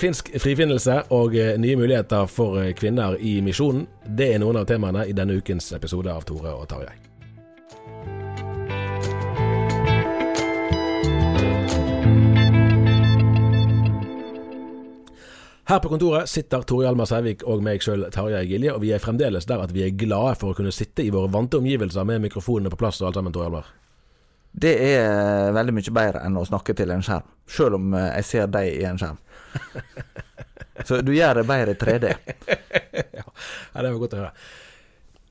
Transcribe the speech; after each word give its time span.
Finsk 0.00 0.30
frifinnelse 0.40 0.94
og 1.12 1.34
eh, 1.36 1.58
nye 1.60 1.76
muligheter 1.76 2.24
for 2.32 2.56
eh, 2.62 2.70
kvinner 2.72 3.18
i 3.20 3.34
misjonen, 3.44 3.82
det 4.08 4.30
er 4.32 4.38
noen 4.40 4.56
av 4.56 4.64
temaene 4.64 5.02
i 5.04 5.12
denne 5.12 5.34
ukens 5.36 5.66
episode 5.76 6.08
av 6.08 6.24
Tore 6.24 6.54
og 6.56 6.64
Tarjei. 6.70 6.94
Her 15.68 15.82
på 15.84 15.92
kontoret 15.92 16.32
sitter 16.32 16.64
Tore 16.64 16.88
Hjalmar 16.88 17.10
Sævik 17.10 17.44
og 17.44 17.60
meg 17.62 17.84
sjøl, 17.84 18.08
Tarjei 18.08 18.46
Gilje, 18.48 18.72
og 18.72 18.80
vi 18.80 18.94
er 18.96 19.04
fremdeles 19.04 19.44
der 19.52 19.60
at 19.60 19.76
vi 19.76 19.84
er 19.84 19.92
glade 20.00 20.32
for 20.40 20.54
å 20.54 20.56
kunne 20.56 20.72
sitte 20.72 21.04
i 21.04 21.12
våre 21.12 21.28
vante 21.28 21.60
omgivelser 21.60 22.08
med 22.08 22.24
mikrofonene 22.24 22.72
på 22.72 22.80
plass 22.80 23.02
og 23.04 23.10
alt 23.10 23.20
sammen, 23.20 23.36
Tore 23.36 23.50
Hjalmar. 23.50 23.68
Det 24.50 24.72
er 24.82 25.04
eh, 25.04 25.52
veldig 25.54 25.74
mye 25.76 25.92
bedre 25.94 26.24
enn 26.26 26.38
å 26.40 26.46
snakke 26.46 26.74
til 26.76 26.90
en 26.90 27.04
skjerm, 27.06 27.26
sjøl 27.50 27.76
om 27.78 27.94
eh, 27.94 28.10
jeg 28.18 28.26
ser 28.26 28.50
deg 28.50 28.72
i 28.80 28.84
en 28.88 28.98
skjerm. 28.98 29.20
Så 30.88 31.00
du 31.04 31.12
gjør 31.14 31.40
det 31.40 31.46
bedre 31.46 31.76
i 31.76 31.78
3D. 31.78 32.10
ja, 33.20 33.24
det 33.24 33.86
var 33.86 34.00
godt 34.00 34.16
å 34.16 34.22
høre. 34.22 34.32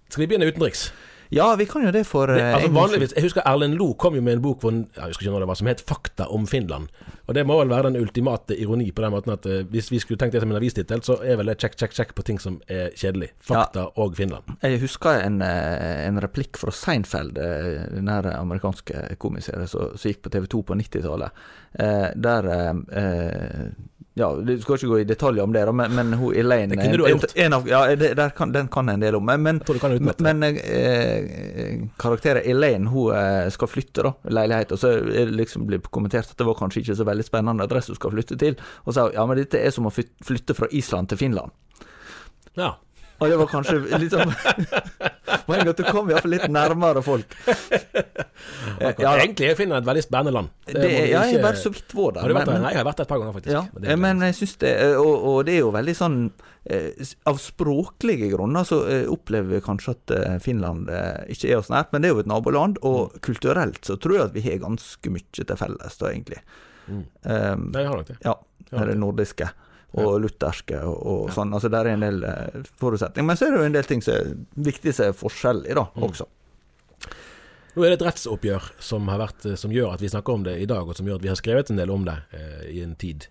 Skal 0.10 0.24
vi 0.24 0.30
begynne 0.32 0.50
utenriks? 0.50 0.90
Ja, 1.34 1.52
vi 1.60 1.68
kan 1.70 1.84
jo 1.86 1.92
det 1.94 2.08
for 2.10 2.32
Det, 2.32 2.42
eh, 2.42 2.56
altså 2.58 2.72
vanligvis, 2.74 3.12
Jeg 3.14 3.28
husker 3.28 3.46
Erlend 3.46 3.78
Lo 3.78 3.92
kom 3.94 4.16
jo 4.18 4.22
med 4.26 4.40
en 4.40 4.42
bok 4.42 4.64
hvor, 4.64 4.74
jeg 4.74 5.12
husker 5.12 5.28
ikke 5.28 5.36
når 5.36 5.46
det 5.46 5.50
var, 5.52 5.60
som 5.60 5.68
het 5.70 5.84
'Fakta 5.86 6.30
om 6.34 6.48
Finland'. 6.48 6.90
Og 7.30 7.36
Det 7.38 7.44
må 7.46 7.60
vel 7.60 7.70
være 7.70 7.92
den 7.92 8.02
ultimate 8.02 8.56
ironi 8.58 8.88
på 8.90 9.04
den 9.04 9.14
måten 9.14 9.36
at 9.36 9.46
eh, 9.46 9.62
hvis 9.70 9.92
vi 9.94 10.00
skulle 10.02 10.18
tenkt 10.18 10.34
det 10.34 10.42
som 10.42 10.50
en 10.50 10.58
avistittel, 10.58 11.04
så 11.06 11.20
er 11.22 11.38
vel 11.38 11.52
det 11.52 11.60
check, 11.62 11.78
check, 11.78 11.94
check 11.94 12.16
på 12.18 12.26
ting 12.26 12.42
som 12.42 12.58
er 12.66 12.90
kjedelig. 12.98 13.30
Fakta 13.46 13.86
og 14.02 14.18
Finland. 14.18 14.50
Jeg 14.66 14.82
husker 14.82 15.22
en, 15.28 15.38
eh, 15.46 16.08
en 16.08 16.18
replikk 16.24 16.58
fra 16.58 16.74
Seinfeld, 16.74 17.38
eh, 17.38 17.86
den 17.94 18.10
her 18.10 18.32
amerikanske 18.34 19.20
komiserien 19.22 19.70
som 19.70 19.94
gikk 19.94 20.24
på 20.26 20.34
TV2 20.34 20.64
på 20.72 20.80
90-tallet, 20.82 21.46
eh, 21.78 22.10
der 22.18 22.50
ja, 24.20 24.36
Du 24.36 24.62
skal 24.62 24.76
ikke 24.76 24.90
gå 24.92 25.00
i 25.00 25.08
detaljer 25.08 25.46
om 25.46 25.54
det, 25.56 25.62
da, 25.66 25.74
men, 25.76 25.94
men 25.96 26.14
hun 26.20 26.36
Elaine 26.36 26.74
Det 26.74 26.82
kunne 26.82 26.98
du 27.00 27.06
ha 27.06 27.12
gjort. 27.14 27.36
En 27.40 27.56
av, 27.56 27.68
ja, 27.70 27.82
det, 27.96 28.26
kan, 28.36 28.52
den 28.52 28.68
kan 28.72 28.90
jeg 28.90 29.00
en 29.00 29.06
del 29.06 29.18
om. 29.20 29.30
Men, 29.30 29.62
men, 30.26 30.44
eh, 30.50 31.86
karakteren 32.02 32.44
Elaine 32.44 32.92
hun 32.92 33.14
skal 33.54 33.72
flytte 33.72 34.04
da, 34.10 34.14
leilighet, 34.28 34.74
og 34.76 34.82
så 34.82 34.92
liksom 35.30 35.68
blir 35.70 35.84
kommentert 35.88 36.34
at 36.34 36.42
det 36.42 36.48
var 36.50 36.58
kanskje 36.60 36.84
ikke 36.84 36.98
så 37.00 37.08
veldig 37.08 37.19
spennende 37.28 37.64
adresse 37.68 37.92
du 37.92 37.96
skal 38.00 38.12
flytte 38.16 38.38
til. 38.40 38.56
Og 38.86 38.94
sa 38.96 39.10
ja, 39.14 39.26
men 39.26 39.38
dette 39.42 39.60
er 39.60 39.72
som 39.76 39.88
å 39.90 39.94
flytte 39.94 40.56
fra 40.58 40.68
Island 40.72 41.10
til 41.10 41.18
Finland. 41.18 41.52
Ja. 42.58 42.76
Og 43.20 43.28
det 43.28 43.36
var 43.36 43.50
kanskje 43.52 43.82
litt 44.00 44.14
sånn 44.16 44.30
Poenget 45.50 45.74
at 45.74 45.80
du 45.82 45.88
kom 45.92 46.08
iallfall 46.08 46.32
litt 46.38 46.46
nærmere 46.52 47.02
folk. 47.04 47.34
Ja, 48.80 49.18
Egentlig 49.20 49.50
er 49.50 49.58
Finland 49.60 49.84
et 49.84 49.88
veldig 49.90 50.02
spennende 50.06 50.32
land. 50.32 50.48
det, 50.66 50.74
det, 50.80 50.90
ja, 51.12 51.24
jeg 51.28 51.36
har 51.36 51.44
bare 51.44 51.60
så 51.60 51.72
vidt 51.74 51.92
vært 51.96 52.16
der. 52.16 52.32
Der? 52.32 52.38
men- 52.48 52.62
Nei, 52.64 52.72
jeg 52.72 52.80
har 52.80 52.86
vært 52.88 53.02
der 53.02 53.04
et 53.08 53.10
par 53.12 53.20
ganger, 53.20 53.34
faktisk. 53.36 53.52
Ja, 53.52 53.64
Men 53.74 53.84
det 53.84 53.98
men 54.00 54.22
jeg 54.24 54.36
syns 54.38 54.54
det 54.62 54.72
og, 54.96 55.26
og 55.32 55.38
det 55.46 55.54
er 55.58 55.60
jo 55.60 55.72
veldig 55.76 55.96
sånn 56.00 56.16
eh, 56.72 57.12
Av 57.28 57.42
språklige 57.44 58.30
grunner 58.32 58.64
så 58.68 58.80
eh, 58.88 59.04
opplever 59.12 59.58
vi 59.58 59.62
kanskje 59.66 59.96
at 59.98 60.14
eh, 60.16 60.38
Finland 60.44 60.88
ikke 61.28 61.52
er 61.52 61.60
oss 61.60 61.70
nært, 61.74 61.92
men 61.92 62.02
det 62.02 62.10
er 62.10 62.16
jo 62.16 62.24
et 62.24 62.32
naboland, 62.32 62.80
og 62.88 63.12
Mm. 63.12 63.20
kulturelt 63.28 63.84
så 63.86 63.96
tror 64.00 64.16
jeg 64.16 64.26
at 64.30 64.34
vi 64.40 64.42
har 64.48 64.58
ganske 64.64 65.12
mye 65.12 65.28
til 65.44 65.60
felles, 65.60 66.00
da, 66.00 66.10
egentlig. 66.14 66.40
Mm. 66.90 67.04
Um, 67.24 67.66
Nei, 67.72 67.82
jeg 67.84 67.90
har 67.92 67.98
nok 67.98 68.08
det. 68.08 68.18
ja, 68.26 68.36
Ja. 68.72 68.86
det 68.86 68.98
nordiske 68.98 69.50
og 69.98 70.20
lutherske 70.22 70.84
og, 70.86 70.98
og 71.10 71.30
sånn. 71.34 71.54
Altså 71.54 71.70
der 71.74 71.88
er 71.90 71.96
en 71.96 72.04
del 72.06 72.24
eh, 72.24 72.60
forutsetninger. 72.78 73.26
Men 73.26 73.38
så 73.40 73.48
er 73.48 73.52
det 73.56 73.60
jo 73.64 73.66
en 73.70 73.78
del 73.78 73.88
ting 73.90 74.02
som 74.06 74.14
er 74.14 74.36
viktig 74.70 74.94
som 74.94 75.08
er 75.10 75.16
forskjellig, 75.18 75.74
da, 75.76 75.88
Mm. 75.96 76.04
også. 76.10 76.28
Nå 77.76 77.86
er 77.86 77.94
det 77.94 78.00
et 78.02 78.06
rettsoppgjør 78.08 78.70
som, 78.82 79.08
har 79.12 79.20
vært, 79.22 79.46
eh, 79.46 79.56
som 79.60 79.72
gjør 79.74 79.94
at 79.94 80.02
vi 80.04 80.10
snakker 80.12 80.34
om 80.34 80.44
det 80.46 80.58
i 80.62 80.66
dag, 80.70 80.88
og 80.90 80.98
som 80.98 81.06
gjør 81.08 81.20
at 81.22 81.26
vi 81.26 81.32
har 81.32 81.40
skrevet 81.40 81.70
en 81.72 81.78
del 81.80 81.92
om 81.94 82.06
det 82.08 82.18
eh, 82.34 82.64
i 82.76 82.82
en 82.84 82.96
tid. 83.00 83.28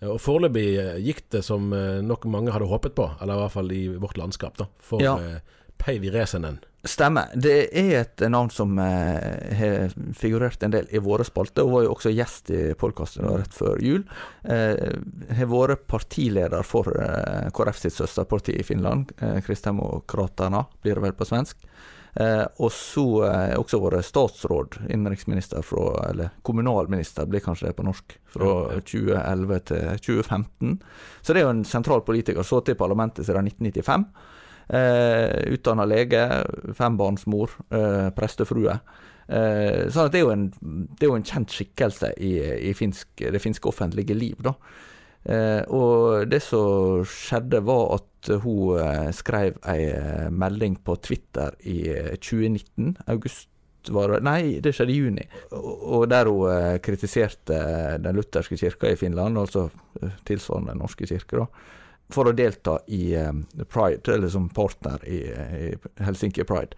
Eh, 0.00 0.08
Og 0.08 0.18
Foreløpig 0.20 0.66
gikk 1.04 1.22
det 1.30 1.44
som 1.46 1.70
nok 1.70 2.24
mange 2.26 2.52
hadde 2.52 2.68
håpet 2.68 2.94
på, 2.96 3.06
eller 3.20 3.34
i 3.36 3.42
hvert 3.44 3.52
fall 3.54 3.72
i 3.72 3.82
vårt 3.96 4.18
landskap, 4.20 4.56
da, 4.58 4.66
for 4.78 5.00
Ja. 5.04 5.16
eh, 5.18 5.40
Päivi 5.84 6.10
Resenen. 6.10 6.58
Stemmer. 6.84 7.30
Det 7.34 7.68
er 7.76 7.94
et 8.02 8.22
navn 8.28 8.50
som 8.52 8.78
eh, 8.80 9.56
har 9.56 9.92
figurert 10.16 10.62
en 10.64 10.72
del 10.72 10.88
i 10.92 11.00
våre 11.00 11.24
spalter, 11.24 11.64
og 11.64 11.72
var 11.72 11.84
jo 11.86 11.92
også 11.94 12.12
gjest 12.12 12.52
i 12.52 12.60
podkasten 12.80 13.24
rett 13.28 13.56
før 13.56 13.80
jul. 13.84 14.02
Eh, 14.44 14.96
har 15.38 15.48
vært 15.48 15.86
partileder 15.88 16.64
for 16.64 16.88
eh, 17.00 17.48
KrF 17.56 17.80
sitt 17.80 17.96
søsterparti 17.96 18.56
i 18.60 18.64
Finland, 18.64 19.12
eh, 19.20 19.40
Kristdemokraterna, 19.44 20.66
blir 20.84 21.00
det 21.00 21.06
vel 21.06 21.16
på 21.16 21.28
svensk. 21.28 21.64
Eh, 22.20 22.44
og 22.62 22.70
så 22.72 23.06
eh, 23.26 23.56
også 23.58 23.80
vært 23.82 24.06
statsråd, 24.06 24.78
innenriksminister 24.88 25.64
fra, 25.66 25.88
eller 26.10 26.36
kommunalminister 26.46 27.28
blir 27.28 27.44
kanskje 27.44 27.70
det 27.70 27.78
på 27.80 27.88
norsk, 27.88 28.16
fra 28.36 28.52
Ja, 28.70 28.76
ja. 28.76 28.84
2011 28.84 29.64
til 29.72 30.04
2015. 30.04 30.78
Så 31.20 31.32
det 31.32 31.42
er 31.42 31.48
jo 31.48 31.56
en 31.56 31.66
sentral 31.68 32.04
politiker, 32.06 32.42
Så 32.44 32.60
til 32.64 32.76
parlamentet 32.78 33.26
siden 33.26 33.52
1995. 33.52 34.08
Eh, 34.68 35.52
Utdanna 35.52 35.84
lege, 35.84 36.24
fembarnsmor, 36.76 37.50
eh, 37.70 38.08
prestefrue. 38.16 38.78
Eh, 39.28 39.90
så 39.92 40.08
det 40.08 40.20
er, 40.20 40.32
en, 40.32 40.48
det 40.96 41.04
er 41.04 41.12
jo 41.12 41.18
en 41.18 41.26
kjent 41.26 41.52
skikkelse 41.52 42.14
i, 42.16 42.34
i 42.70 42.74
finsk, 42.76 43.08
det 43.20 43.42
finske 43.42 43.68
offentlige 43.68 44.16
liv, 44.16 44.40
da. 44.44 44.54
Eh, 45.24 45.62
og 45.72 46.28
det 46.28 46.42
som 46.44 47.04
skjedde, 47.08 47.62
var 47.64 47.96
at 47.98 48.32
hun 48.44 48.80
eh, 48.80 49.08
skrev 49.16 49.56
ei 49.72 49.88
eh, 49.92 50.28
melding 50.32 50.76
på 50.84 50.96
Twitter 51.04 51.56
i 51.64 51.80
eh, 51.92 52.14
2019, 52.16 52.96
august 53.12 53.50
var 53.92 54.14
Nei, 54.24 54.62
det 54.64 54.72
skjedde 54.72 54.94
i 54.94 55.00
juni. 55.00 55.24
Og, 55.52 56.06
der 56.08 56.28
hun 56.30 56.48
eh, 56.48 56.76
kritiserte 56.84 57.58
den 58.00 58.16
lutherske 58.16 58.56
kirka 58.60 58.92
i 58.92 59.00
Finland, 59.00 59.36
altså 59.40 59.66
eh, 60.00 60.20
tilsvarende 60.24 60.72
den 60.72 60.84
norske 60.84 61.08
kirke, 61.08 61.44
da 61.44 61.48
for 62.12 62.28
å 62.28 62.36
delta 62.36 62.78
i 62.92 63.14
eh, 63.16 63.32
Pride, 63.70 64.14
eller 64.14 64.28
som 64.28 64.48
partner 64.52 65.02
i, 65.08 65.20
i 65.24 66.04
Helsinki 66.04 66.44
Pride. 66.44 66.76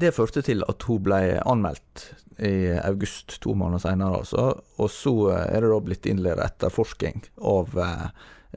Det 0.00 0.14
førte 0.16 0.42
til 0.44 0.64
at 0.68 0.86
hun 0.88 1.02
ble 1.04 1.20
anmeldt 1.44 2.06
i 2.40 2.70
august, 2.80 3.36
to 3.44 3.52
måneder 3.58 3.82
senere, 3.84 4.22
altså. 4.22 4.46
Og 4.80 4.88
så 4.92 5.14
eh, 5.34 5.46
er 5.56 5.64
det 5.64 5.72
da 5.74 5.80
blitt 5.84 6.08
innledet 6.08 6.46
etterforskning 6.46 7.26
av 7.50 7.76
eh, 7.76 8.06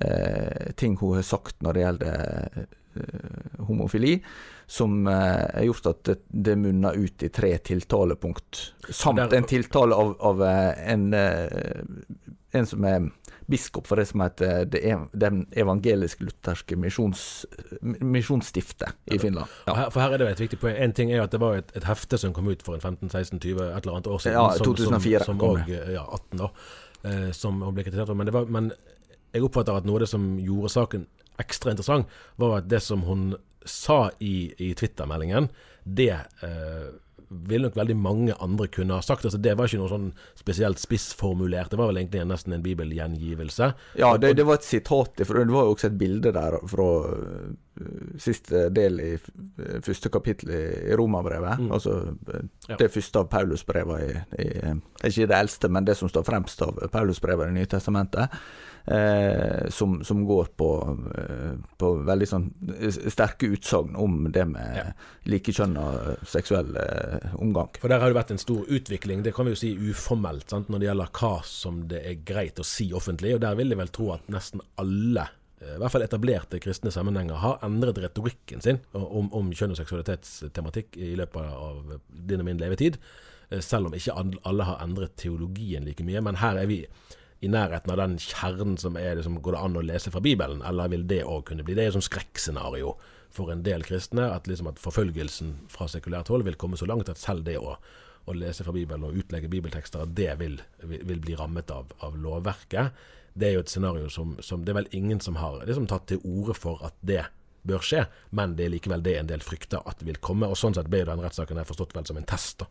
eh, 0.06 0.72
ting 0.80 0.96
hun 1.02 1.18
har 1.18 1.28
sagt 1.28 1.60
når 1.66 1.76
det 1.76 1.86
gjelder 1.86 2.16
eh, 2.62 2.64
homofili, 3.68 4.18
som 4.70 5.04
eh, 5.08 5.44
har 5.50 5.68
gjort 5.68 5.92
at 5.92 6.04
det, 6.08 6.18
det 6.48 6.56
munner 6.62 6.96
ut 6.96 7.26
i 7.28 7.32
tre 7.34 7.58
tiltalepunkt. 7.58 8.62
Samt 8.90 9.34
en 9.34 9.50
tiltale 9.50 9.98
av, 10.00 10.16
av 10.24 10.46
en, 10.48 11.10
en 11.14 12.70
som 12.70 12.88
er 12.88 13.10
biskop 13.50 13.88
for 13.88 14.00
det 14.00 14.06
som 14.10 14.22
heter 14.24 14.66
det 14.72 14.82
ev- 14.88 15.10
Den 15.12 15.46
evangelisk-lutherske 15.52 16.78
misjonsstiftet 18.02 18.94
i 19.06 19.20
Finland. 19.20 19.46
Ja. 19.68 19.76
Her, 19.76 19.90
for 19.90 20.02
her 20.04 20.14
er 20.16 20.18
det 20.22 20.30
et 20.32 20.44
viktig 20.46 20.60
poeng. 20.62 20.78
En 20.80 20.94
ting 20.96 21.12
er 21.12 21.24
at 21.26 21.32
det 21.34 21.42
var 21.44 21.60
et, 21.60 21.72
et 21.78 21.88
hefte 21.88 22.18
som 22.22 22.34
kom 22.36 22.48
ut 22.52 22.64
for 22.66 22.78
en 22.78 22.98
15-16-20 22.98 23.62
et 23.64 23.84
eller 23.84 23.94
annet 23.98 24.08
år 24.08 24.24
siden. 24.24 24.40
Ja, 24.40 24.48
2004 24.64 25.20
som, 25.20 25.34
som 25.34 25.40
kom 25.42 25.62
og, 25.62 25.70
ja, 25.70 26.06
18 26.06 26.44
da. 26.44 26.52
Eh, 27.04 27.32
som 27.36 27.60
ble 27.74 27.84
kritisert 27.84 28.08
for. 28.10 28.16
Men, 28.20 28.30
det 28.30 28.36
var, 28.36 28.46
men 28.52 28.72
jeg 29.34 29.44
oppfatter 29.44 29.80
at 29.80 29.88
noe 29.88 30.00
av 30.00 30.06
det 30.06 30.12
som 30.14 30.28
gjorde 30.40 30.72
saken 30.74 31.08
ekstra 31.42 31.74
interessant, 31.74 32.12
var 32.38 32.60
at 32.60 32.70
det 32.70 32.80
som 32.86 33.02
hun 33.08 33.32
sa 33.66 34.06
i, 34.22 34.54
i 34.62 34.74
Twitter-meldingen, 34.78 35.48
det 35.84 36.12
eh, 36.46 36.92
ville 37.50 37.68
nok 37.68 37.76
veldig 37.80 37.96
mange 37.98 38.36
andre 38.44 38.68
kunne 38.72 38.96
ha 38.98 39.02
sagt. 39.06 39.26
Altså, 39.26 39.40
det 39.42 39.56
var 39.58 39.68
ikke 39.70 39.82
noe 39.82 39.92
sånn 39.92 40.10
spesielt 40.40 40.82
spissformulert. 40.82 41.72
Det 41.74 41.80
var 41.80 41.90
vel 41.92 42.02
egentlig 42.04 42.24
nesten 42.30 42.54
en 42.58 42.64
bibelgjengivelse. 42.66 43.72
Ja, 44.00 44.14
det, 44.18 44.34
det 44.40 44.46
var 44.48 44.60
et 44.62 44.68
sitat, 44.68 45.24
for 45.26 45.40
det 45.42 45.54
var 45.54 45.68
jo 45.68 45.76
også 45.76 45.90
et 45.92 45.98
bilde 46.00 46.34
der 46.36 46.58
fra 46.72 46.88
øh, 47.14 47.54
siste 48.22 48.68
del 48.76 49.00
i 49.02 49.12
første 49.84 50.12
kapittel 50.14 50.52
i 50.54 50.96
Romerbrevet. 51.00 51.60
Mm. 51.64 51.72
Altså 51.74 51.98
Ja. 52.70 52.76
det 52.80 52.92
første 52.94 53.20
av 53.20 53.30
Paulusbrevene 53.32 54.04
i, 54.06 54.46
i 54.46 54.50
Ikke 55.10 55.28
det 55.28 55.38
eldste, 55.40 55.70
men 55.70 55.86
det 55.86 55.98
som 55.98 56.10
står 56.10 56.24
fremst 56.28 56.62
av 56.62 56.78
Paulusbrevet 56.94 57.50
i 57.50 57.58
nye 57.58 57.66
testamentet. 57.70 58.30
Eh, 58.86 59.70
som, 59.72 60.04
som 60.04 60.26
går 60.28 60.50
på, 60.60 60.68
øh, 61.16 61.54
på 61.80 61.92
veldig 62.04 62.26
sånn 62.28 62.50
sterke 63.08 63.48
utsagn 63.56 63.96
om 63.96 64.26
det 64.36 64.44
med 64.50 64.76
Ja. 64.76 64.84
likekjønna 65.32 66.18
seksuell 66.28 66.76
øh, 66.76 67.30
omgang. 67.40 67.70
For 67.80 67.88
der 67.88 68.02
har 68.04 68.12
det 68.12 68.18
vært 68.18 68.34
en 68.36 68.42
stor 68.44 68.66
utvikling, 68.68 69.24
det 69.24 69.32
kan 69.38 69.48
vi 69.48 69.54
jo 69.56 69.62
si 69.62 69.72
uformelt, 69.78 70.50
sant? 70.52 70.68
når 70.68 70.80
det 70.84 70.90
gjelder 70.90 71.14
hva 71.16 71.32
som 71.48 71.80
det 71.88 72.02
er 72.10 72.20
greit 72.28 72.60
å 72.60 72.66
si 72.68 72.90
offentlig. 72.92 73.32
Og 73.38 73.42
der 73.46 73.56
vil 73.56 73.72
jeg 73.72 73.80
vel 73.80 73.94
tro 73.96 74.10
at 74.18 74.28
nesten 74.28 74.60
alle, 74.84 75.30
eh, 75.62 75.78
i 75.78 75.80
hvert 75.80 75.96
fall 75.96 76.04
etablerte 76.10 76.60
kristne 76.60 76.92
sammenhenger, 76.92 77.40
har 77.40 77.64
endret 77.64 78.04
retorikken 78.04 78.62
sin 78.68 78.82
om, 78.92 79.32
om 79.32 79.52
kjønn- 79.56 79.78
og 79.78 79.80
seksualitetstematikk 79.80 81.00
i 81.00 81.14
løpet 81.24 81.56
av 81.56 81.96
din 82.12 82.44
og 82.44 82.52
min 82.52 82.60
levetid. 82.60 83.00
Eh, 83.50 83.64
Selv 83.64 83.88
om 83.88 83.96
ikke 83.96 84.20
alle 84.44 84.64
har 84.68 84.84
endret 84.84 85.16
teologien 85.24 85.88
like 85.88 86.04
mye. 86.04 86.20
Men 86.22 86.36
her 86.44 86.60
er 86.60 86.68
vi 86.68 86.84
i 87.44 87.50
nærheten 87.52 87.92
av 87.92 88.00
den 88.00 88.16
kjernen 88.22 88.78
som 88.80 88.96
er 89.00 89.18
det 89.18 89.26
som 89.26 89.36
går 89.44 89.58
det 89.58 89.64
an 89.66 89.80
å 89.80 89.84
lese 89.84 90.12
fra 90.14 90.22
Bibelen, 90.24 90.62
eller 90.64 90.92
vil 90.94 91.04
det 91.10 91.24
òg 91.28 91.44
kunne 91.50 91.66
bli? 91.66 91.76
Det 91.76 91.84
er 91.84 91.92
jo 91.92 91.98
sånn 91.98 92.08
skrekkscenario 92.08 92.94
for 93.34 93.52
en 93.52 93.66
del 93.66 93.84
kristne, 93.84 94.30
at, 94.32 94.48
liksom 94.48 94.70
at 94.72 94.80
forfølgelsen 94.80 95.56
fra 95.74 95.90
sekulært 95.92 96.32
hold 96.32 96.46
vil 96.48 96.58
komme 96.60 96.80
så 96.80 96.88
langt 96.88 97.12
at 97.12 97.20
selv 97.20 97.44
det 97.48 97.58
å, 97.60 97.76
å 98.30 98.38
lese 98.38 98.64
fra 98.64 98.76
Bibelen 98.76 99.04
og 99.04 99.18
utlegge 99.20 99.52
bibeltekster, 99.52 100.06
at 100.06 100.16
det 100.16 100.32
vil, 100.40 100.60
vil 100.86 101.24
bli 101.24 101.36
rammet 101.40 101.74
av, 101.74 101.92
av 102.06 102.16
lovverket. 102.16 102.94
Det 103.34 103.50
er 103.50 103.58
jo 103.58 103.64
et 103.66 103.74
scenario 103.74 104.12
som, 104.14 104.38
som 104.46 104.64
det 104.64 104.72
er 104.72 104.84
vel 104.84 104.92
ingen 104.96 105.20
som 105.24 105.40
har 105.42 105.64
liksom 105.66 105.90
tatt 105.90 106.06
til 106.12 106.22
orde 106.24 106.56
for 106.56 106.84
at 106.86 106.96
det 107.02 107.26
bør 107.68 107.84
skje, 107.84 108.06
men 108.36 108.56
det 108.58 108.68
er 108.68 108.74
likevel 108.76 109.04
det 109.06 109.16
en 109.20 109.30
del 109.30 109.44
frykter 109.44 109.84
at 109.88 110.00
det 110.00 110.08
vil 110.10 110.20
komme. 110.24 110.50
og 110.52 110.60
Sånn 110.60 110.76
sett 110.76 110.90
ble 110.92 111.04
den 111.08 111.22
rettssaken 111.24 111.62
forstått 111.68 111.96
vel 111.96 112.08
som 112.10 112.20
en 112.20 112.28
test. 112.28 112.64
da. 112.64 112.70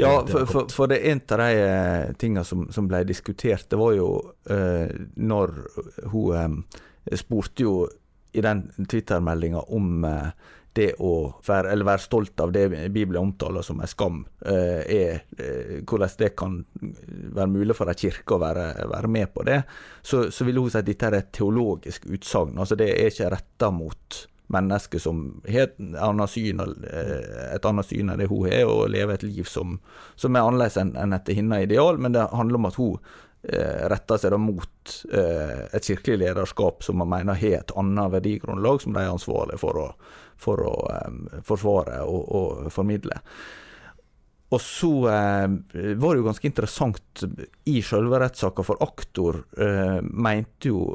Ja, 0.00 0.14
for, 0.28 0.46
for, 0.48 0.72
for 0.72 0.90
det 0.90 1.00
er 1.00 1.12
en 1.12 1.22
av 1.36 1.42
de 1.42 1.50
eh, 1.66 2.14
tingene 2.20 2.44
som, 2.48 2.66
som 2.72 2.88
ble 2.90 3.02
diskutert, 3.08 3.68
det 3.70 3.80
var 3.80 3.94
jo 3.96 4.08
eh, 4.50 4.94
når 5.20 5.54
hun 6.12 6.38
eh, 6.38 7.18
spurte 7.18 7.66
jo 7.66 7.76
i 8.32 8.40
den 8.44 8.64
Twitter-meldinga 8.88 9.66
om 9.76 10.04
eh, 10.08 10.32
det 10.72 10.88
å 11.04 11.12
være, 11.44 11.72
eller 11.72 11.86
være 11.86 12.04
stolt 12.04 12.40
av 12.40 12.52
det 12.54 12.64
Bibelen 12.92 13.20
omtaler 13.20 13.64
som 13.66 13.80
en 13.80 13.90
skam, 13.90 14.22
eh, 14.40 14.80
er 14.80 15.22
eh, 15.36 15.78
hvordan 15.84 16.16
det 16.18 16.32
kan 16.38 16.58
være 17.36 17.50
mulig 17.52 17.76
for 17.76 17.92
en 17.92 17.98
kirke 17.98 18.36
å 18.36 18.40
være, 18.42 18.66
være 18.92 19.10
med 19.12 19.32
på 19.34 19.44
det, 19.48 19.62
så, 20.02 20.24
så 20.32 20.46
ville 20.48 20.64
hun 20.64 20.72
si 20.72 20.80
at 20.80 20.88
dette 20.88 21.08
er 21.08 21.18
et 21.18 21.32
teologisk 21.36 22.06
utsagn. 22.08 22.56
Altså 22.58 22.78
det 22.80 22.88
er 22.94 23.12
ikke 23.12 23.32
retta 23.34 23.72
mot 23.74 24.22
mennesker 24.52 25.00
som 25.00 25.24
har 25.48 25.72
eh, 25.80 25.84
et 27.54 27.68
annet 27.68 27.88
syn 27.88 28.12
enn 28.12 28.20
det 28.20 28.30
hun 28.32 28.48
har, 28.48 28.64
og 28.68 28.88
lever 28.92 29.16
et 29.16 29.26
liv 29.28 29.48
som, 29.48 29.78
som 30.16 30.36
er 30.36 30.46
annerledes 30.46 30.80
enn 30.80 31.16
etter 31.16 31.36
hennes 31.36 31.68
ideal, 31.68 32.00
men 32.00 32.16
det 32.16 32.28
handler 32.32 32.60
om 32.60 32.70
at 32.72 32.80
hun 32.80 33.12
retter 33.42 34.20
seg 34.22 34.30
da 34.30 34.38
mot 34.38 34.92
eh, 35.10 35.64
et 35.74 35.86
kirkelig 35.86 36.20
lederskap 36.20 36.84
som 36.86 37.00
man 37.02 37.10
mener 37.10 37.38
har 37.40 37.58
et 37.58 37.74
annet 37.78 38.12
verdigrunnlag, 38.12 38.82
som 38.82 38.94
de 38.94 39.02
er 39.02 39.10
ansvarlige 39.10 39.58
for 39.58 39.80
å, 39.82 39.88
for 40.38 40.62
å 40.62 40.76
eh, 40.92 41.40
forsvare 41.46 42.04
og, 42.06 42.22
og 42.38 42.70
formidle. 42.74 43.18
Og 44.52 44.60
så 44.60 44.92
eh, 45.08 45.94
var 45.96 46.12
det 46.12 46.20
jo 46.20 46.26
ganske 46.28 46.48
interessant 46.48 47.24
i 47.72 47.80
selve 47.84 48.20
rettssaka, 48.20 48.64
for 48.66 48.82
aktor 48.84 49.42
eh, 49.56 49.98
mente 50.02 50.70
jo 50.70 50.90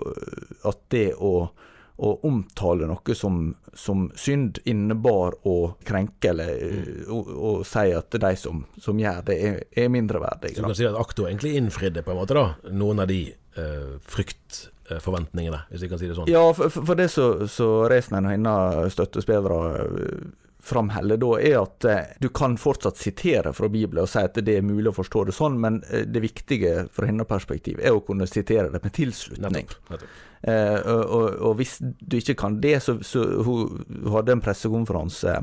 at 0.69 0.83
det 0.93 1.09
å, 1.17 1.49
å 1.97 2.13
omtale 2.29 2.85
noe 2.89 3.15
som, 3.17 3.55
som 3.73 4.05
synd 4.17 4.59
innebar 4.69 5.33
å 5.49 5.55
krenke, 5.85 6.29
eller 6.29 6.53
eh, 6.53 7.09
å, 7.09 7.21
å 7.21 7.51
si 7.65 7.89
at 7.97 8.19
de 8.21 8.33
som, 8.37 8.61
som 8.81 8.99
gjør 9.01 9.23
det, 9.25 9.37
er, 9.49 9.59
er 9.73 9.91
mindreverdige. 9.93 10.59
Så 10.59 10.65
du 10.65 10.69
kan 10.69 10.77
si 10.77 10.89
at 10.89 10.97
Akto 10.99 11.25
egentlig 11.25 11.55
innfridde 11.57 12.05
på 12.05 12.13
en 12.13 12.19
måte 12.21 12.37
da, 12.37 12.47
noen 12.69 13.01
av 13.01 13.09
de 13.09 13.21
eh, 13.33 13.95
fryktforventningene, 14.13 15.63
hvis 15.71 15.87
vi 15.87 15.91
kan 15.91 16.01
si 16.01 16.09
det 16.11 16.17
sånn. 16.19 16.29
Ja, 16.29 16.45
for, 16.57 16.73
for 16.77 16.99
det 16.99 17.09
som 17.13 17.87
Resnen 17.89 18.29
og 18.29 18.35
hennes 18.35 18.93
støttespillere 18.93 19.87
eh, 19.87 20.27
framheller 20.67 21.19
da, 21.21 21.31
er 21.39 21.57
at 21.61 21.87
eh, 21.87 22.13
du 22.19 22.29
kan 22.35 22.57
fortsatt 22.59 22.99
sitere 22.99 23.53
fra 23.55 23.69
Bibelen 23.71 24.03
og 24.03 24.11
si 24.11 24.23
at 24.23 24.37
det 24.43 24.57
er 24.59 24.65
mulig 24.65 24.91
å 24.91 24.97
forstå 24.97 25.27
det 25.29 25.35
sånn, 25.37 25.59
men 25.63 25.81
eh, 25.89 26.05
det 26.07 26.23
viktige 26.23 26.87
fra 26.93 27.09
hennes 27.09 27.29
perspektiv 27.29 27.81
er 27.81 27.95
å 27.95 28.03
kunne 28.05 28.27
sitere 28.29 28.71
det 28.73 28.83
med 28.83 28.95
tilslutning. 28.97 29.67
Nettopp. 29.67 29.91
nettopp. 29.93 30.23
Eh, 30.47 30.79
og, 30.93 31.03
og, 31.17 31.27
og 31.49 31.55
hvis 31.61 31.77
du 31.81 32.19
ikke 32.19 32.37
kan 32.43 32.59
det, 32.63 32.77
så, 32.85 32.99
så 33.05 33.23
hun 33.47 34.11
hadde 34.13 34.35
en 34.35 34.43
pressekonferanse 34.43 35.39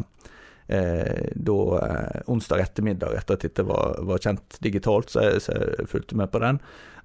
eh, 0.67 1.31
da 1.35 1.61
eh, 1.83 2.21
onsdag 2.33 2.61
ettermiddag 2.65 3.15
etter 3.19 3.39
at 3.39 3.47
dette 3.47 3.67
var, 3.67 4.01
var 4.07 4.19
kjent 4.23 4.59
digitalt, 4.65 5.11
så 5.13 5.29
jeg, 5.29 5.45
så 5.45 5.57
jeg 5.59 5.89
fulgte 5.91 6.19
med 6.19 6.31
på 6.33 6.43
den. 6.45 6.61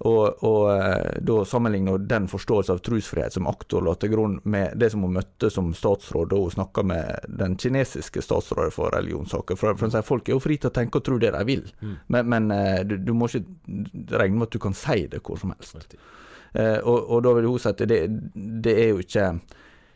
Og, 0.08 0.44
og 0.48 0.70
eh, 0.72 1.18
da 1.28 1.42
sammenligna 1.44 1.98
den 1.98 2.30
forståelse 2.32 2.72
av 2.72 2.80
trosfrihet 2.88 3.36
som 3.36 3.50
aktor 3.52 3.84
la 3.84 3.98
til 4.00 4.14
grunn 4.14 4.38
med 4.48 4.78
det 4.80 4.94
som 4.94 5.04
hun 5.04 5.18
møtte 5.18 5.50
som 5.52 5.74
statsråd 5.76 6.30
da 6.32 6.40
hun 6.40 6.54
snakka 6.54 6.86
med 6.88 7.28
den 7.42 7.58
kinesiske 7.60 8.24
statsrådet 8.24 8.72
for 8.76 8.96
religionssaker. 8.96 9.60
For, 9.60 9.76
for 9.76 10.08
folk 10.08 10.30
er 10.30 10.38
jo 10.38 10.44
fri 10.44 10.56
til 10.56 10.72
å 10.72 10.76
tenke 10.78 11.02
og 11.02 11.08
tro 11.10 11.20
det 11.20 11.34
de 11.36 11.44
vil, 11.48 11.66
Mm. 11.80 11.96
men, 12.08 12.30
men 12.32 12.52
eh, 12.52 12.80
du, 12.88 12.96
du 12.98 13.12
må 13.14 13.28
ikke 13.28 14.16
regne 14.20 14.40
med 14.40 14.48
at 14.48 14.56
du 14.56 14.60
kan 14.64 14.74
si 14.76 15.06
det 15.12 15.20
hvor 15.24 15.38
som 15.40 15.52
helst. 15.52 15.94
Eh, 16.54 16.80
og, 16.80 17.12
og 17.12 17.22
da 17.24 17.34
vil 17.38 17.50
hun 17.52 17.62
si 17.62 17.70
at 17.70 17.84
det, 17.88 18.00
det 18.64 18.74
er 18.74 18.90
jo 18.90 19.04
ikke 19.04 19.28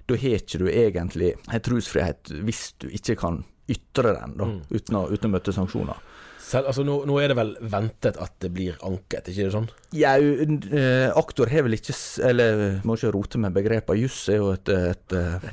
Da 0.05 0.17
har 0.19 0.35
ikke 0.37 0.59
du 0.59 0.67
egentlig 0.69 1.31
en 1.47 1.63
trosfrihet 1.63 2.29
hvis 2.43 2.73
du 2.83 2.89
ikke 2.91 3.15
kan 3.23 3.39
ytre 3.67 4.13
den, 4.13 4.37
da, 4.37 4.45
Mm. 4.45 4.61
uten, 4.71 4.95
å, 4.95 5.05
uten 5.11 5.29
å 5.29 5.33
møte 5.37 5.53
sanksjoner. 5.53 5.95
Selv, 6.43 6.67
altså, 6.67 6.83
nå, 6.83 6.95
nå 7.07 7.15
er 7.21 7.31
det 7.31 7.37
vel 7.39 7.53
ventet 7.71 8.17
at 8.21 8.33
det 8.43 8.49
blir 8.53 8.75
anket, 8.83 9.29
ikke 9.31 9.45
det 9.45 9.53
sånn? 9.53 9.69
Ja, 9.95 10.11
eh, 10.19 11.07
aktor 11.15 11.47
har 11.51 11.63
vel 11.63 11.77
ikke 11.77 11.93
Eller 12.25 12.79
må 12.83 12.97
ikke 12.97 13.11
rote 13.13 13.39
med 13.39 13.53
begrepet 13.53 13.99
Juss 13.99 14.17
er 14.33 14.39
jo 14.41 14.49
et, 14.55 14.71
et, 14.73 15.15
eh, 15.15 15.45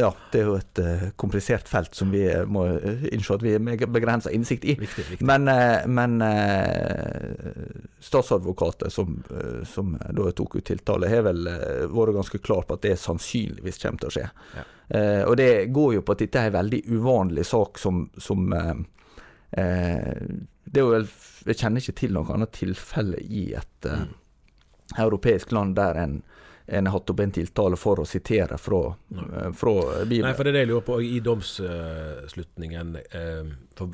Ja, 0.00 0.10
det 0.32 0.40
er 0.40 0.48
jo 0.48 0.56
et 0.58 0.82
eh, 0.82 1.06
komplisert 1.20 1.70
felt 1.70 1.94
som 1.94 2.10
vi 2.14 2.24
må 2.48 2.64
innse 3.12 3.36
at 3.36 3.44
vi 3.44 3.54
har 3.54 3.86
begrensa 3.92 4.32
innsikt 4.34 4.66
i. 4.66 4.76
Viktig. 4.80 5.06
viktig. 5.12 5.26
Men, 5.28 5.46
men 5.92 6.18
statsadvokater 8.02 8.90
som, 8.92 9.18
som 9.68 9.94
da 10.00 10.30
tok 10.36 10.58
ut 10.58 10.66
tiltale, 10.66 11.10
har 11.10 11.24
vel 11.28 11.46
vært 11.92 12.16
ganske 12.18 12.40
klar 12.42 12.66
på 12.66 12.78
at 12.78 12.86
det 12.86 12.96
sannsynligvis 13.00 13.80
kommer 13.82 14.02
til 14.02 14.10
å 14.10 14.16
skje. 14.16 14.28
Ja. 14.56 14.66
Eh, 14.92 15.22
og 15.24 15.36
det 15.40 15.72
går 15.72 15.94
jo 15.96 16.02
på 16.04 16.16
at 16.16 16.24
dette 16.24 16.40
er 16.40 16.50
en 16.50 16.58
veldig 16.58 16.82
uvanlig 16.92 17.46
sak 17.48 17.80
som, 17.80 18.04
som 18.20 18.50
vel 19.52 21.08
Jeg 21.44 21.58
kjenner 21.58 21.82
ikke 21.82 21.98
til 21.98 22.14
noe 22.16 22.32
annet 22.32 22.54
tilfelle 22.56 23.18
i 23.20 23.50
et 23.58 23.88
eh, 23.90 24.06
europeisk 25.02 25.52
land 25.52 25.76
der 25.76 25.98
en 26.00 26.22
en 26.66 26.86
har 26.86 26.92
hatt 26.92 27.10
opp 27.10 27.20
en 27.20 27.32
tiltale 27.32 27.76
for 27.76 28.00
å 28.00 28.04
sitere 28.06 28.58
fra, 28.58 28.94
eh, 29.10 29.48
fra 29.52 29.72
Bibelen. 30.04 30.28
Nei, 30.28 30.36
for 30.36 30.44
det 30.44 30.52
er 30.52 30.58
det 30.58 30.62
jeg 30.64 30.70
lurer 30.70 30.86
på. 30.86 31.00
I 31.02 31.18
domsslutningen 31.24 32.94
uh, 33.14 33.88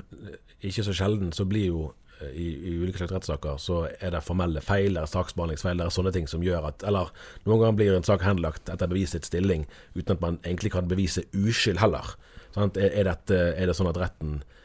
Ikke 0.60 0.84
så 0.84 0.94
sjelden 0.94 1.32
så 1.32 1.46
blir 1.48 1.70
jo 1.70 1.80
eh, 2.20 2.34
i, 2.34 2.48
i 2.68 2.74
ulike 2.82 3.00
slags 3.00 3.14
rettssaker 3.14 3.58
så 3.62 3.80
er 3.88 4.12
det 4.14 4.22
formelle 4.26 4.60
feil 4.64 4.92
eller 4.92 5.10
saksbehandlingsfeil 5.10 5.78
eller 5.78 5.94
sånne 5.94 6.12
ting 6.14 6.28
som 6.30 6.44
gjør 6.44 6.68
at 6.72 6.84
Eller 6.86 7.12
noen 7.46 7.62
ganger 7.62 7.78
blir 7.80 7.96
en 7.96 8.06
sak 8.06 8.26
henlagt 8.26 8.68
etter 8.68 8.90
bevisets 8.90 9.30
stilling 9.30 9.66
uten 9.94 10.16
at 10.16 10.24
man 10.24 10.40
egentlig 10.44 10.74
kan 10.74 10.90
bevise 10.90 11.24
uskyld 11.32 11.80
heller. 11.80 12.14
Sant? 12.54 12.76
Er, 12.76 12.92
er, 12.92 13.08
dette, 13.08 13.42
er 13.54 13.70
det 13.70 13.78
sånn 13.78 13.90
at 13.90 14.00
retten 14.02 14.40
eh, 14.42 14.57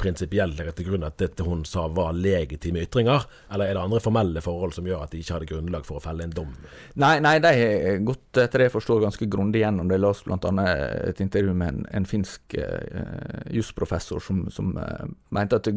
prinsipielt 0.00 0.56
legger 0.58 0.74
til 0.76 0.86
grunn 0.88 1.04
at 1.06 1.16
dette 1.20 1.44
hun 1.46 1.62
sa 1.68 1.86
var 1.92 2.12
legitime 2.16 2.82
ytringer, 2.86 3.24
eller 3.52 3.68
er 3.70 3.76
det 3.76 3.82
andre 3.82 4.00
formelle 4.02 4.42
forhold 4.44 4.74
som 4.76 4.86
gjør 4.88 5.04
at 5.04 5.14
de 5.14 5.20
ikke 5.22 5.36
hadde 5.36 5.48
grunnlag 5.50 5.86
for 5.88 6.00
å 6.00 6.04
felle 6.04 6.24
en 6.26 6.34
dom? 6.34 6.52
Nei, 7.00 7.16
nei 7.24 7.34
de 7.42 7.52
har 7.60 8.00
gått 8.06 8.40
etter 8.42 8.62
det 8.64 8.68
jeg 8.70 8.74
forstår 8.76 9.02
ganske 9.04 9.28
grundig 9.30 9.62
gjennom 9.64 9.90
det. 9.90 9.98
Jeg 10.00 10.04
leste 10.06 10.30
bl.a. 10.30 10.66
et 11.10 11.20
intervju 11.24 11.54
med 11.54 11.74
en, 11.74 11.82
en 12.00 12.08
finsk 12.08 12.56
uh, 12.58 13.50
jusprofessor 13.54 14.22
som, 14.24 14.44
som 14.54 14.72
uh, 14.78 15.04
mente 15.36 15.60
at 15.60 15.68